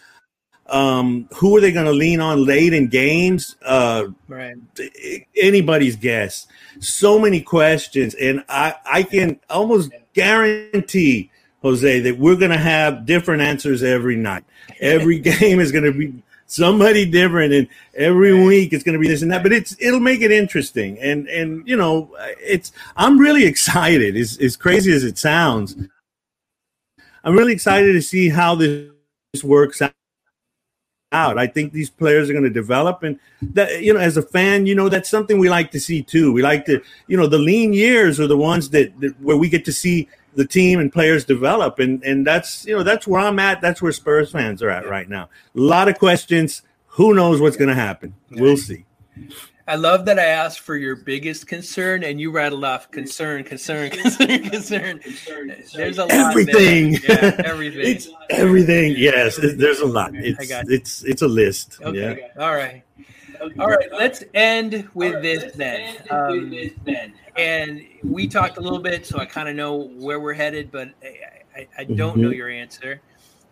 Um, 0.69 1.29
who 1.37 1.57
are 1.57 1.61
they 1.61 1.71
going 1.71 1.87
to 1.87 1.93
lean 1.93 2.21
on 2.21 2.45
late 2.45 2.73
in 2.73 2.89
games? 2.89 3.55
Uh, 3.65 4.07
right. 4.27 4.57
Anybody's 5.37 5.95
guess. 5.95 6.49
So 6.81 7.21
many 7.21 7.41
questions, 7.41 8.15
and 8.15 8.45
I 8.49 8.75
I 8.85 9.03
can 9.05 9.39
almost 9.49 9.93
guarantee 10.15 11.31
Jose 11.63 12.01
that 12.01 12.19
we're 12.19 12.37
going 12.37 12.51
to 12.51 12.59
have 12.59 13.07
different 13.07 13.43
answers 13.43 13.83
every 13.83 14.17
night. 14.17 14.45
Every 14.81 15.19
game 15.41 15.61
is 15.61 15.71
going 15.71 15.85
to 15.85 15.93
be 15.93 16.23
somebody 16.47 17.05
different, 17.05 17.53
and 17.53 17.69
every 17.95 18.45
week 18.45 18.73
it's 18.73 18.85
going 18.85 18.95
to 18.95 18.99
be 18.99 19.09
this 19.09 19.23
and 19.23 19.31
that. 19.31 19.43
But 19.43 19.53
it's 19.53 19.77
it'll 19.81 20.01
make 20.01 20.23
it 20.23 20.33
interesting, 20.33 20.99
and 21.01 21.29
and 21.29 21.67
you 21.69 21.77
know 21.77 22.15
it's 22.41 22.73
I'm 22.97 23.19
really 23.19 23.45
excited. 23.45 24.17
As 24.17 24.39
as 24.39 24.57
crazy 24.57 24.93
as 24.93 25.05
it 25.05 25.19
sounds, 25.19 25.77
I'm 27.25 27.35
really 27.35 27.53
excited 27.53 27.93
to 27.93 28.03
see 28.03 28.29
how 28.29 28.55
this 28.55 28.91
works 29.43 29.83
out 29.83 29.93
out. 31.13 31.39
I 31.39 31.47
think 31.47 31.73
these 31.73 31.91
players 31.91 32.29
are 32.29 32.33
going 32.33 32.45
to 32.45 32.51
develop, 32.51 33.03
and 33.03 33.19
that 33.43 33.83
you 33.83 33.95
know, 33.95 34.01
as 34.01 34.17
a 34.17 34.23
fan, 34.23 34.67
you 34.67 34.75
know, 34.75 34.89
that's 34.89 35.09
something 35.09 35.39
we 35.39 35.49
like 35.49 35.71
to 35.73 35.81
see 35.81 36.03
too. 36.03 36.33
We 36.33 36.43
like 36.43 36.67
to, 36.67 36.83
you 37.07 37.17
know, 37.17 37.27
the 37.27 37.39
lean 37.39 37.73
years 37.73 38.19
are 38.21 38.27
the 38.27 38.37
ones 38.37 38.71
that, 38.71 38.99
that 39.01 39.21
where 39.21 39.37
we 39.37 39.49
get 39.49 39.65
to 39.67 39.73
see 39.73 40.09
the 40.37 40.47
team 40.47 40.79
and 40.79 40.93
players 40.93 41.25
develop, 41.25 41.79
and 41.79 42.03
and 42.05 42.27
that's 42.27 42.67
you 42.67 42.77
know 42.77 42.83
that's 42.83 43.07
where 43.07 43.21
I'm 43.21 43.39
at. 43.39 43.61
That's 43.61 43.83
where 43.83 43.93
Spurs 43.93 44.31
fans 44.31 44.63
are 44.63 44.71
at 44.71 44.89
right 44.89 45.09
now. 45.09 45.25
A 45.55 45.61
lot 45.61 45.89
of 45.89 45.99
questions. 45.99 46.63
Who 46.89 47.15
knows 47.15 47.41
what's 47.41 47.57
going 47.57 47.69
to 47.69 47.75
happen? 47.75 48.15
We'll 48.31 48.57
see. 48.57 48.87
I 49.69 49.75
love 49.75 50.05
that 50.05 50.19
I 50.19 50.25
asked 50.25 50.61
for 50.61 50.77
your 50.77 50.95
biggest 50.95 51.49
concern, 51.49 52.05
and 52.05 52.21
you 52.21 52.31
rattled 52.31 52.65
off 52.65 52.91
concern, 52.91 53.43
concern, 53.43 53.91
concern, 54.51 55.01
concern. 55.01 55.63
There's 55.75 55.99
a 55.99 56.03
lot. 56.03 56.13
Everything. 56.13 56.93
Yeah, 56.93 57.43
everything. 57.45 57.81
it's 57.81 58.09
everything. 58.31 58.95
Yes, 58.97 59.39
there's 59.43 59.81
a 59.81 59.87
lot. 59.87 60.13
It's 60.15 60.51
it's 60.69 61.03
it's 61.03 61.23
a 61.23 61.29
list. 61.29 61.81
Okay. 61.83 62.19
Yeah. 62.37 62.43
All 62.43 62.55
right. 62.55 62.85
All 63.59 63.69
right. 63.69 63.89
Let's 63.93 64.25
end 64.35 64.89
with 64.95 65.23
this 65.23 65.53
then. 65.55 65.97
Um, 66.11 66.55
and 67.37 67.85
we 68.03 68.27
talked 68.27 68.57
a 68.59 68.61
little 68.61 68.79
bit, 68.79 69.07
so 69.07 69.19
I 69.19 69.27
kind 69.27 69.49
of 69.49 69.55
know 69.55 69.75
where 69.75 70.21
we're 70.21 70.35
headed, 70.35 70.71
but 70.71 70.91
I, 71.03 71.61
I, 71.61 71.69
I 71.79 71.85
don't 71.85 72.13
mm-hmm. 72.15 72.23
know 72.23 72.31
your 72.31 72.49
answer. 72.49 73.01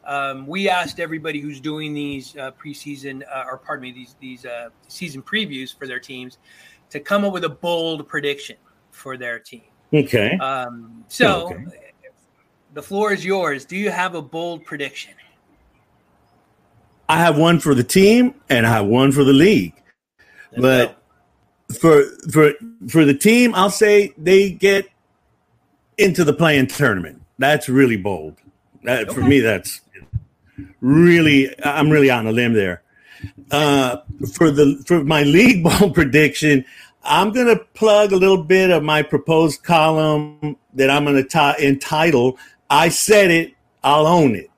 Um, 0.06 0.46
we 0.46 0.68
asked 0.68 1.00
everybody 1.00 1.40
who's 1.40 1.60
doing 1.60 1.94
these 1.94 2.36
uh, 2.36 2.50
preseason, 2.52 3.22
uh, 3.34 3.44
or 3.50 3.56
pardon 3.58 3.82
me, 3.82 3.92
these 3.92 4.16
these 4.20 4.44
uh, 4.44 4.68
season 4.88 5.22
previews 5.22 5.76
for 5.76 5.86
their 5.86 6.00
teams, 6.00 6.38
to 6.90 7.00
come 7.00 7.24
up 7.24 7.32
with 7.32 7.44
a 7.44 7.48
bold 7.48 8.06
prediction 8.06 8.56
for 8.90 9.16
their 9.16 9.38
team. 9.38 9.62
Okay. 9.92 10.36
Um, 10.38 11.04
so, 11.08 11.52
okay. 11.52 11.64
the 12.74 12.82
floor 12.82 13.12
is 13.12 13.24
yours. 13.24 13.64
Do 13.64 13.76
you 13.76 13.90
have 13.90 14.14
a 14.14 14.22
bold 14.22 14.64
prediction? 14.64 15.14
I 17.08 17.18
have 17.18 17.38
one 17.38 17.60
for 17.60 17.74
the 17.74 17.84
team, 17.84 18.34
and 18.48 18.66
I 18.66 18.70
have 18.70 18.86
one 18.86 19.12
for 19.12 19.24
the 19.24 19.32
league. 19.32 19.74
But 20.56 20.96
for 21.78 22.04
for 22.30 22.52
for 22.88 23.04
the 23.04 23.14
team, 23.14 23.54
I'll 23.54 23.70
say 23.70 24.12
they 24.16 24.50
get 24.50 24.88
into 25.98 26.24
the 26.24 26.32
play-in 26.32 26.66
tournament. 26.66 27.22
That's 27.38 27.68
really 27.68 27.96
bold. 27.96 28.36
That, 28.84 29.08
okay. 29.08 29.14
For 29.14 29.20
me, 29.20 29.40
that's 29.40 29.80
really, 30.80 31.54
I'm 31.64 31.90
really 31.90 32.10
on 32.10 32.26
a 32.26 32.32
limb 32.32 32.52
there. 32.52 32.82
Uh, 33.50 33.98
for 34.34 34.50
the 34.50 34.82
for 34.86 35.02
my 35.02 35.22
league 35.24 35.64
ball 35.64 35.90
prediction, 35.90 36.64
I'm 37.02 37.32
going 37.32 37.46
to 37.46 37.64
plug 37.74 38.12
a 38.12 38.16
little 38.16 38.42
bit 38.42 38.70
of 38.70 38.82
my 38.82 39.02
proposed 39.02 39.62
column 39.62 40.56
that 40.74 40.90
I'm 40.90 41.04
going 41.04 41.16
to 41.16 41.24
t- 41.24 41.66
entitle 41.66 42.38
"I 42.68 42.90
Said 42.90 43.30
It, 43.30 43.54
I'll 43.82 44.06
Own 44.06 44.36
It." 44.36 44.50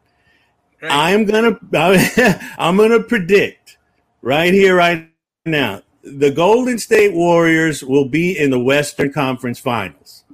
Right. 0.82 0.92
I'm 0.92 1.24
gonna 1.24 1.58
I'm 2.58 2.76
gonna 2.76 3.02
predict 3.02 3.78
right 4.22 4.52
here, 4.52 4.76
right 4.76 5.08
now, 5.44 5.82
the 6.02 6.30
Golden 6.30 6.78
State 6.78 7.14
Warriors 7.14 7.82
will 7.82 8.08
be 8.08 8.38
in 8.38 8.50
the 8.50 8.60
Western 8.60 9.12
Conference 9.12 9.58
Finals. 9.58 10.24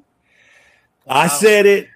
Wow. 1.06 1.16
I 1.16 1.26
said 1.28 1.66
it. 1.66 1.88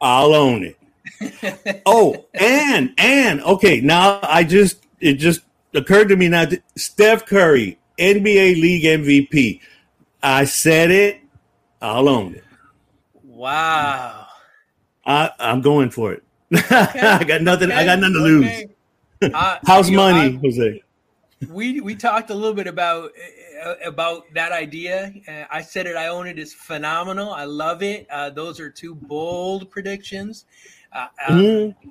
I'll 0.00 0.34
own 0.34 0.64
it. 0.64 1.82
oh, 1.86 2.26
and 2.34 2.92
and 2.98 3.40
okay, 3.42 3.80
now 3.80 4.20
I 4.22 4.44
just 4.44 4.84
it 5.00 5.14
just 5.14 5.40
occurred 5.74 6.08
to 6.08 6.16
me 6.16 6.28
now. 6.28 6.46
Steph 6.76 7.26
Curry, 7.26 7.78
NBA 7.98 8.60
League 8.60 8.84
MVP. 8.84 9.60
I 10.22 10.44
said 10.44 10.90
it. 10.90 11.20
I'll 11.80 12.08
own 12.08 12.34
it. 12.34 12.44
Wow. 13.24 14.26
I, 15.04 15.30
I'm 15.38 15.60
going 15.62 15.90
for 15.90 16.12
it. 16.12 16.22
Okay. 16.54 17.00
I 17.00 17.24
got 17.24 17.42
nothing. 17.42 17.70
Okay. 17.70 17.80
I 17.80 17.84
got 17.84 17.98
nothing 17.98 18.14
to 18.14 18.20
lose. 18.20 18.64
Uh, 19.22 19.56
How's 19.68 19.88
money, 19.88 20.30
know, 20.30 20.40
Jose? 20.40 20.82
We 21.48 21.80
we 21.80 21.94
talked 21.94 22.30
a 22.30 22.34
little 22.34 22.54
bit 22.54 22.66
about 22.66 23.12
uh, 23.64 23.74
about 23.84 24.24
that 24.34 24.50
idea. 24.50 25.12
Uh, 25.28 25.44
I 25.48 25.62
said 25.62 25.86
it. 25.86 25.94
I 25.94 26.08
own 26.08 26.26
it. 26.26 26.38
it. 26.38 26.42
Is 26.42 26.52
phenomenal. 26.52 27.32
I 27.32 27.44
love 27.44 27.84
it. 27.84 28.08
Uh, 28.10 28.30
those 28.30 28.58
are 28.58 28.68
two 28.68 28.96
bold 28.96 29.70
predictions. 29.70 30.46
Uh, 30.92 31.06
um, 31.28 31.38
mm-hmm. 31.38 31.88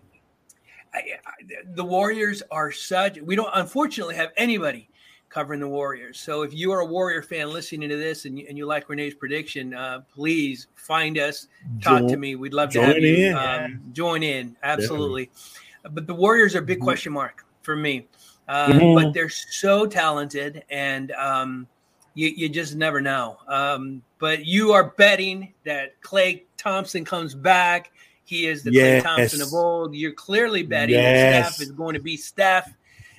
I, 0.93 0.97
I, 0.97 1.63
the 1.74 1.86
Warriors 1.86 2.43
are 2.52 2.69
such. 2.69 3.21
We 3.21 3.38
don't 3.38 3.52
unfortunately 3.54 4.15
have 4.15 4.32
anybody 4.36 4.89
covering 5.32 5.62
the 5.62 5.67
Warriors. 5.67 6.20
So 6.20 6.44
if 6.44 6.54
you 6.54 6.72
are 6.74 6.82
a 6.82 6.86
Warrior 6.86 7.22
fan 7.22 7.50
listening 7.52 7.89
to 7.89 7.98
this 7.98 8.26
and 8.26 8.38
you, 8.38 8.46
and 8.48 8.58
you 8.58 8.65
like 8.65 8.89
Renee's 8.89 9.15
prediction, 9.15 9.74
uh, 9.74 10.02
please 10.13 10.67
find 10.76 11.17
us, 11.17 11.48
talk 11.82 12.02
join, 12.02 12.10
to 12.10 12.17
me. 12.17 12.36
We'd 12.36 12.54
love 12.54 12.70
to 12.72 12.82
have 12.82 12.98
you 12.98 13.28
in. 13.28 13.36
Um, 13.36 13.82
join 13.94 14.24
in. 14.24 14.56
Absolutely. 14.62 15.26
Definitely. 15.26 15.91
But 15.96 16.08
the 16.08 16.13
Warriors 16.13 16.54
are 16.56 16.60
a 16.60 16.62
big 16.62 16.78
mm-hmm. 16.78 16.86
question 16.86 17.13
mark 17.13 17.46
for 17.62 17.76
me. 17.76 18.08
Uh, 18.48 18.67
mm-hmm. 18.67 18.96
But 18.96 19.13
they're 19.13 19.30
so 19.30 19.86
talented, 19.88 20.65
and 20.70 21.12
um, 21.13 21.67
you, 22.13 22.28
you 22.28 22.50
just 22.50 22.76
never 22.76 23.00
know. 23.00 23.38
Um, 23.48 24.02
but 24.20 24.46
you 24.46 24.74
are 24.74 24.94
betting 24.98 25.54
that 25.63 26.00
Klay 26.02 26.44
Thompson 26.58 27.06
comes 27.06 27.34
back. 27.34 27.91
He 28.26 28.48
is 28.48 28.63
the 28.63 28.74
yes. 28.74 29.02
Klay 29.02 29.06
Thompson 29.06 29.41
of 29.41 29.54
old. 29.54 29.96
You're 29.96 30.12
clearly 30.12 30.63
betting 30.63 30.96
yes. 30.96 31.56
Steph 31.56 31.62
is 31.62 31.72
going 31.72 31.94
to 31.94 32.02
be 32.02 32.17
Steph. 32.17 32.70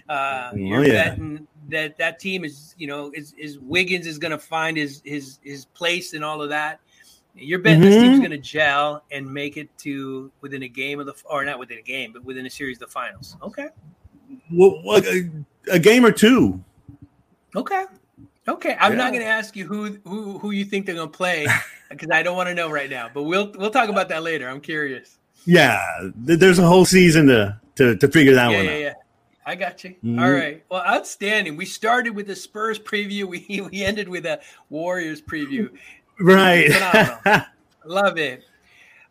Uh, 0.08 0.50
oh, 0.52 0.56
you're 0.56 0.84
yeah. 0.84 1.10
betting 1.10 1.46
that 1.72 1.98
that 1.98 2.18
team 2.18 2.44
is, 2.44 2.74
you 2.78 2.86
know, 2.86 3.10
is, 3.14 3.34
is 3.36 3.58
Wiggins 3.58 4.06
is 4.06 4.18
going 4.18 4.30
to 4.30 4.38
find 4.38 4.76
his 4.76 5.02
his 5.04 5.38
his 5.42 5.64
place 5.66 6.14
and 6.14 6.24
all 6.24 6.40
of 6.40 6.50
that. 6.50 6.80
You're 7.34 7.58
betting 7.58 7.80
mm-hmm. 7.80 7.90
this 7.90 8.02
team's 8.02 8.18
going 8.18 8.30
to 8.30 8.38
gel 8.38 9.04
and 9.10 9.32
make 9.32 9.56
it 9.56 9.68
to 9.78 10.30
within 10.42 10.62
a 10.62 10.68
game 10.68 11.00
of 11.00 11.06
the, 11.06 11.14
or 11.24 11.44
not 11.44 11.58
within 11.58 11.78
a 11.78 11.82
game, 11.82 12.12
but 12.12 12.24
within 12.24 12.44
a 12.44 12.50
series 12.50 12.76
of 12.76 12.88
the 12.88 12.92
finals. 12.92 13.36
Okay. 13.42 13.68
Well, 14.50 14.82
a, 14.86 15.30
a 15.70 15.78
game 15.78 16.04
or 16.04 16.12
two. 16.12 16.62
Okay. 17.56 17.84
Okay, 18.48 18.76
I'm 18.80 18.92
yeah. 18.92 18.98
not 18.98 19.12
going 19.12 19.22
to 19.22 19.28
ask 19.28 19.54
you 19.54 19.66
who 19.66 19.98
who 20.04 20.38
who 20.38 20.50
you 20.50 20.64
think 20.64 20.86
they're 20.86 20.96
going 20.96 21.10
to 21.10 21.16
play 21.16 21.46
because 21.90 22.08
I 22.10 22.24
don't 22.24 22.36
want 22.36 22.48
to 22.48 22.54
know 22.54 22.70
right 22.70 22.90
now. 22.90 23.08
But 23.12 23.22
we'll 23.22 23.52
we'll 23.56 23.70
talk 23.70 23.88
about 23.88 24.08
that 24.08 24.24
later. 24.24 24.48
I'm 24.48 24.60
curious. 24.60 25.18
Yeah, 25.44 25.80
there's 26.16 26.58
a 26.58 26.66
whole 26.66 26.84
season 26.84 27.28
to 27.28 27.60
to, 27.76 27.96
to 27.96 28.08
figure 28.08 28.34
that 28.34 28.50
yeah, 28.50 28.56
one 28.56 28.66
yeah, 28.66 28.88
out. 28.88 28.96
I 29.44 29.54
got 29.54 29.82
you. 29.84 29.90
Mm-hmm. 29.90 30.18
All 30.18 30.30
right. 30.30 30.64
Well, 30.70 30.82
outstanding. 30.82 31.56
We 31.56 31.64
started 31.64 32.14
with 32.14 32.30
a 32.30 32.36
Spurs 32.36 32.78
preview. 32.78 33.24
We 33.32 33.60
we 33.60 33.84
ended 33.84 34.08
with 34.08 34.26
a 34.26 34.40
Warriors 34.70 35.22
preview. 35.22 35.70
Right. 36.20 36.68
Love 37.84 38.18
it. 38.18 38.44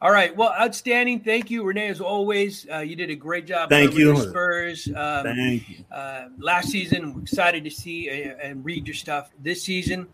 All 0.01 0.11
right. 0.11 0.33
Well, 0.33 0.53
outstanding. 0.57 1.19
Thank 1.19 1.51
you, 1.51 1.63
Renee. 1.63 1.87
As 1.87 1.99
always, 1.99 2.65
uh, 2.71 2.77
you 2.77 2.95
did 2.95 3.09
a 3.09 3.15
great 3.15 3.45
job. 3.45 3.69
Thank 3.69 3.95
you, 3.95 4.15
Spurs. 4.15 4.87
Um, 4.87 5.23
Thank 5.23 5.67
you. 5.67 5.83
Uh, 5.91 6.29
last 6.37 6.69
season, 6.69 7.13
we're 7.13 7.21
excited 7.21 7.63
to 7.65 7.71
see 7.71 8.07
and 8.09 8.63
read 8.63 8.87
your 8.87 8.93
stuff. 8.93 9.31
This 9.39 9.63
season, 9.63 10.07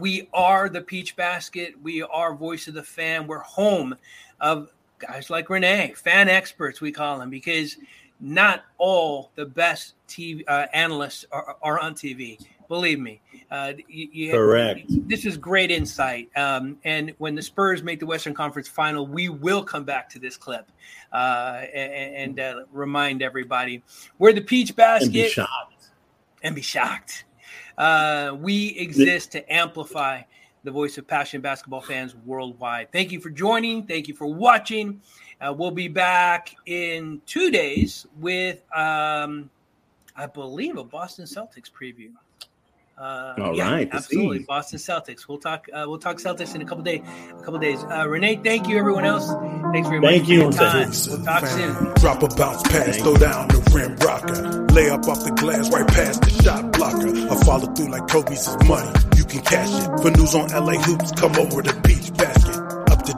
we 0.00 0.28
are 0.32 0.68
the 0.68 0.80
Peach 0.80 1.16
Basket. 1.16 1.74
We 1.82 2.02
are 2.02 2.34
voice 2.34 2.68
of 2.68 2.74
the 2.74 2.82
fan. 2.82 3.26
We're 3.26 3.40
home 3.40 3.96
of 4.40 4.68
guys 4.98 5.28
like 5.30 5.50
Renee, 5.50 5.94
fan 5.96 6.28
experts. 6.28 6.80
We 6.80 6.92
call 6.92 7.18
them 7.18 7.30
because 7.30 7.76
not 8.22 8.64
all 8.78 9.32
the 9.34 9.44
best 9.44 9.94
TV 10.08 10.44
uh, 10.46 10.66
analysts 10.72 11.26
are, 11.32 11.56
are 11.60 11.80
on 11.80 11.94
TV. 11.94 12.38
Believe 12.68 13.00
me. 13.00 13.20
Uh, 13.50 13.72
you, 13.88 14.08
you 14.12 14.32
Correct. 14.32 14.84
This 14.88 15.26
is 15.26 15.36
great 15.36 15.70
insight. 15.70 16.30
Um, 16.36 16.78
and 16.84 17.12
when 17.18 17.34
the 17.34 17.42
Spurs 17.42 17.82
make 17.82 18.00
the 18.00 18.06
Western 18.06 18.32
Conference 18.32 18.68
Final, 18.68 19.06
we 19.06 19.28
will 19.28 19.62
come 19.62 19.84
back 19.84 20.08
to 20.10 20.18
this 20.18 20.36
clip 20.36 20.70
uh, 21.12 21.62
and, 21.74 22.38
and 22.38 22.40
uh, 22.40 22.64
remind 22.72 23.22
everybody 23.22 23.82
we're 24.18 24.32
the 24.32 24.40
Peach 24.40 24.74
Basket. 24.74 25.06
And 25.06 25.12
be 25.12 25.28
shocked. 25.28 25.88
And 26.42 26.54
be 26.54 26.62
shocked. 26.62 27.24
Uh, 27.76 28.36
we 28.38 28.68
exist 28.78 29.32
to 29.32 29.52
amplify 29.52 30.22
the 30.64 30.70
voice 30.70 30.96
of 30.96 31.06
passionate 31.06 31.42
basketball 31.42 31.80
fans 31.80 32.14
worldwide. 32.24 32.92
Thank 32.92 33.10
you 33.10 33.20
for 33.20 33.30
joining. 33.30 33.86
Thank 33.86 34.08
you 34.08 34.14
for 34.14 34.26
watching. 34.26 35.00
Uh, 35.42 35.52
we'll 35.52 35.72
be 35.72 35.88
back 35.88 36.54
in 36.66 37.20
two 37.26 37.50
days 37.50 38.06
with, 38.20 38.62
um, 38.74 39.50
I 40.14 40.26
believe, 40.26 40.76
a 40.76 40.84
Boston 40.84 41.24
Celtics 41.24 41.70
preview. 41.70 42.10
Uh, 42.96 43.34
All 43.38 43.56
yeah, 43.56 43.72
right, 43.72 43.88
absolutely. 43.90 44.40
Boston 44.40 44.78
Celtics. 44.78 45.26
We'll 45.26 45.38
talk. 45.38 45.66
Uh, 45.72 45.86
we'll 45.88 45.98
talk 45.98 46.18
Celtics 46.18 46.54
in 46.54 46.62
a 46.62 46.64
couple 46.64 46.84
days. 46.84 47.00
A 47.30 47.42
couple 47.42 47.58
days. 47.58 47.82
Uh, 47.82 48.06
Renee, 48.06 48.36
thank 48.44 48.68
you. 48.68 48.78
Everyone 48.78 49.04
else, 49.04 49.26
thanks 49.72 49.88
very 49.88 49.98
much 49.98 50.10
thank 50.10 50.22
much. 50.22 50.30
You. 50.30 50.52
For 50.52 50.58
time. 50.58 50.90
We'll 51.08 51.24
talk 51.24 51.46
soon. 51.46 51.94
Drop 51.94 52.22
a 52.22 52.28
bounce 52.36 52.62
pass, 52.62 52.98
throw 52.98 53.16
down 53.16 53.48
the 53.48 53.70
rim 53.74 53.96
rocker, 53.96 54.66
lay 54.74 54.90
up 54.90 55.08
off 55.08 55.24
the 55.24 55.32
glass 55.32 55.72
right 55.72 55.88
past 55.88 56.22
the 56.22 56.30
shot 56.44 56.70
blocker. 56.72 57.08
I 57.08 57.44
follow 57.44 57.72
through 57.74 57.90
like 57.90 58.06
Kobe's 58.06 58.46
money. 58.68 58.92
You 59.16 59.24
can 59.24 59.40
cash 59.42 59.70
it 59.72 60.00
for 60.00 60.10
news 60.10 60.34
on 60.36 60.50
LA 60.50 60.74
hoops. 60.74 61.10
Come 61.12 61.34
over 61.36 61.62
to 61.62 61.74
Peach 61.80 62.12
Basket 62.14 62.41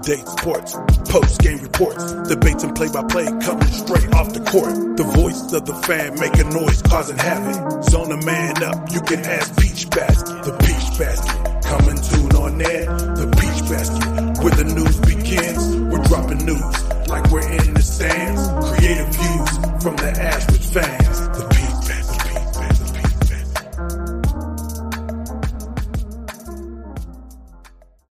date 0.04 0.28
sports, 0.28 0.76
post 1.08 1.40
game 1.40 1.58
reports, 1.58 2.12
debates 2.28 2.62
and 2.62 2.76
play 2.76 2.88
by 2.88 3.02
play 3.04 3.24
coming 3.40 3.72
straight 3.72 4.12
off 4.14 4.32
the 4.34 4.44
court. 4.44 4.96
The 4.96 5.04
voice 5.04 5.52
of 5.52 5.64
the 5.64 5.74
fan 5.86 6.18
making 6.20 6.50
noise, 6.50 6.82
causing 6.82 7.16
havoc. 7.16 7.84
Zone 7.84 8.12
a 8.12 8.24
man 8.24 8.62
up, 8.62 8.92
you 8.92 9.00
can 9.00 9.20
ask 9.24 9.56
Peach 9.58 9.88
Basket. 9.88 10.44
The 10.44 10.52
Peach 10.60 10.98
Basket, 10.98 11.64
coming 11.64 11.96
tune 11.96 12.36
on 12.36 12.58
there. 12.58 12.84
The 13.16 13.28
Peach 13.40 13.60
Basket, 13.70 14.44
where 14.44 14.54
the 14.54 14.64
news 14.64 14.96
begins. 15.00 15.76
We're 15.88 16.04
dropping 16.04 16.44
news 16.44 17.08
like 17.08 17.30
we're 17.30 17.48
in 17.48 17.74
the 17.74 17.82
stands. 17.82 18.42
Creative 18.68 19.08
views 19.08 19.50
from 19.82 19.96
the 19.96 20.12
average 20.20 20.66
fans. 20.68 21.33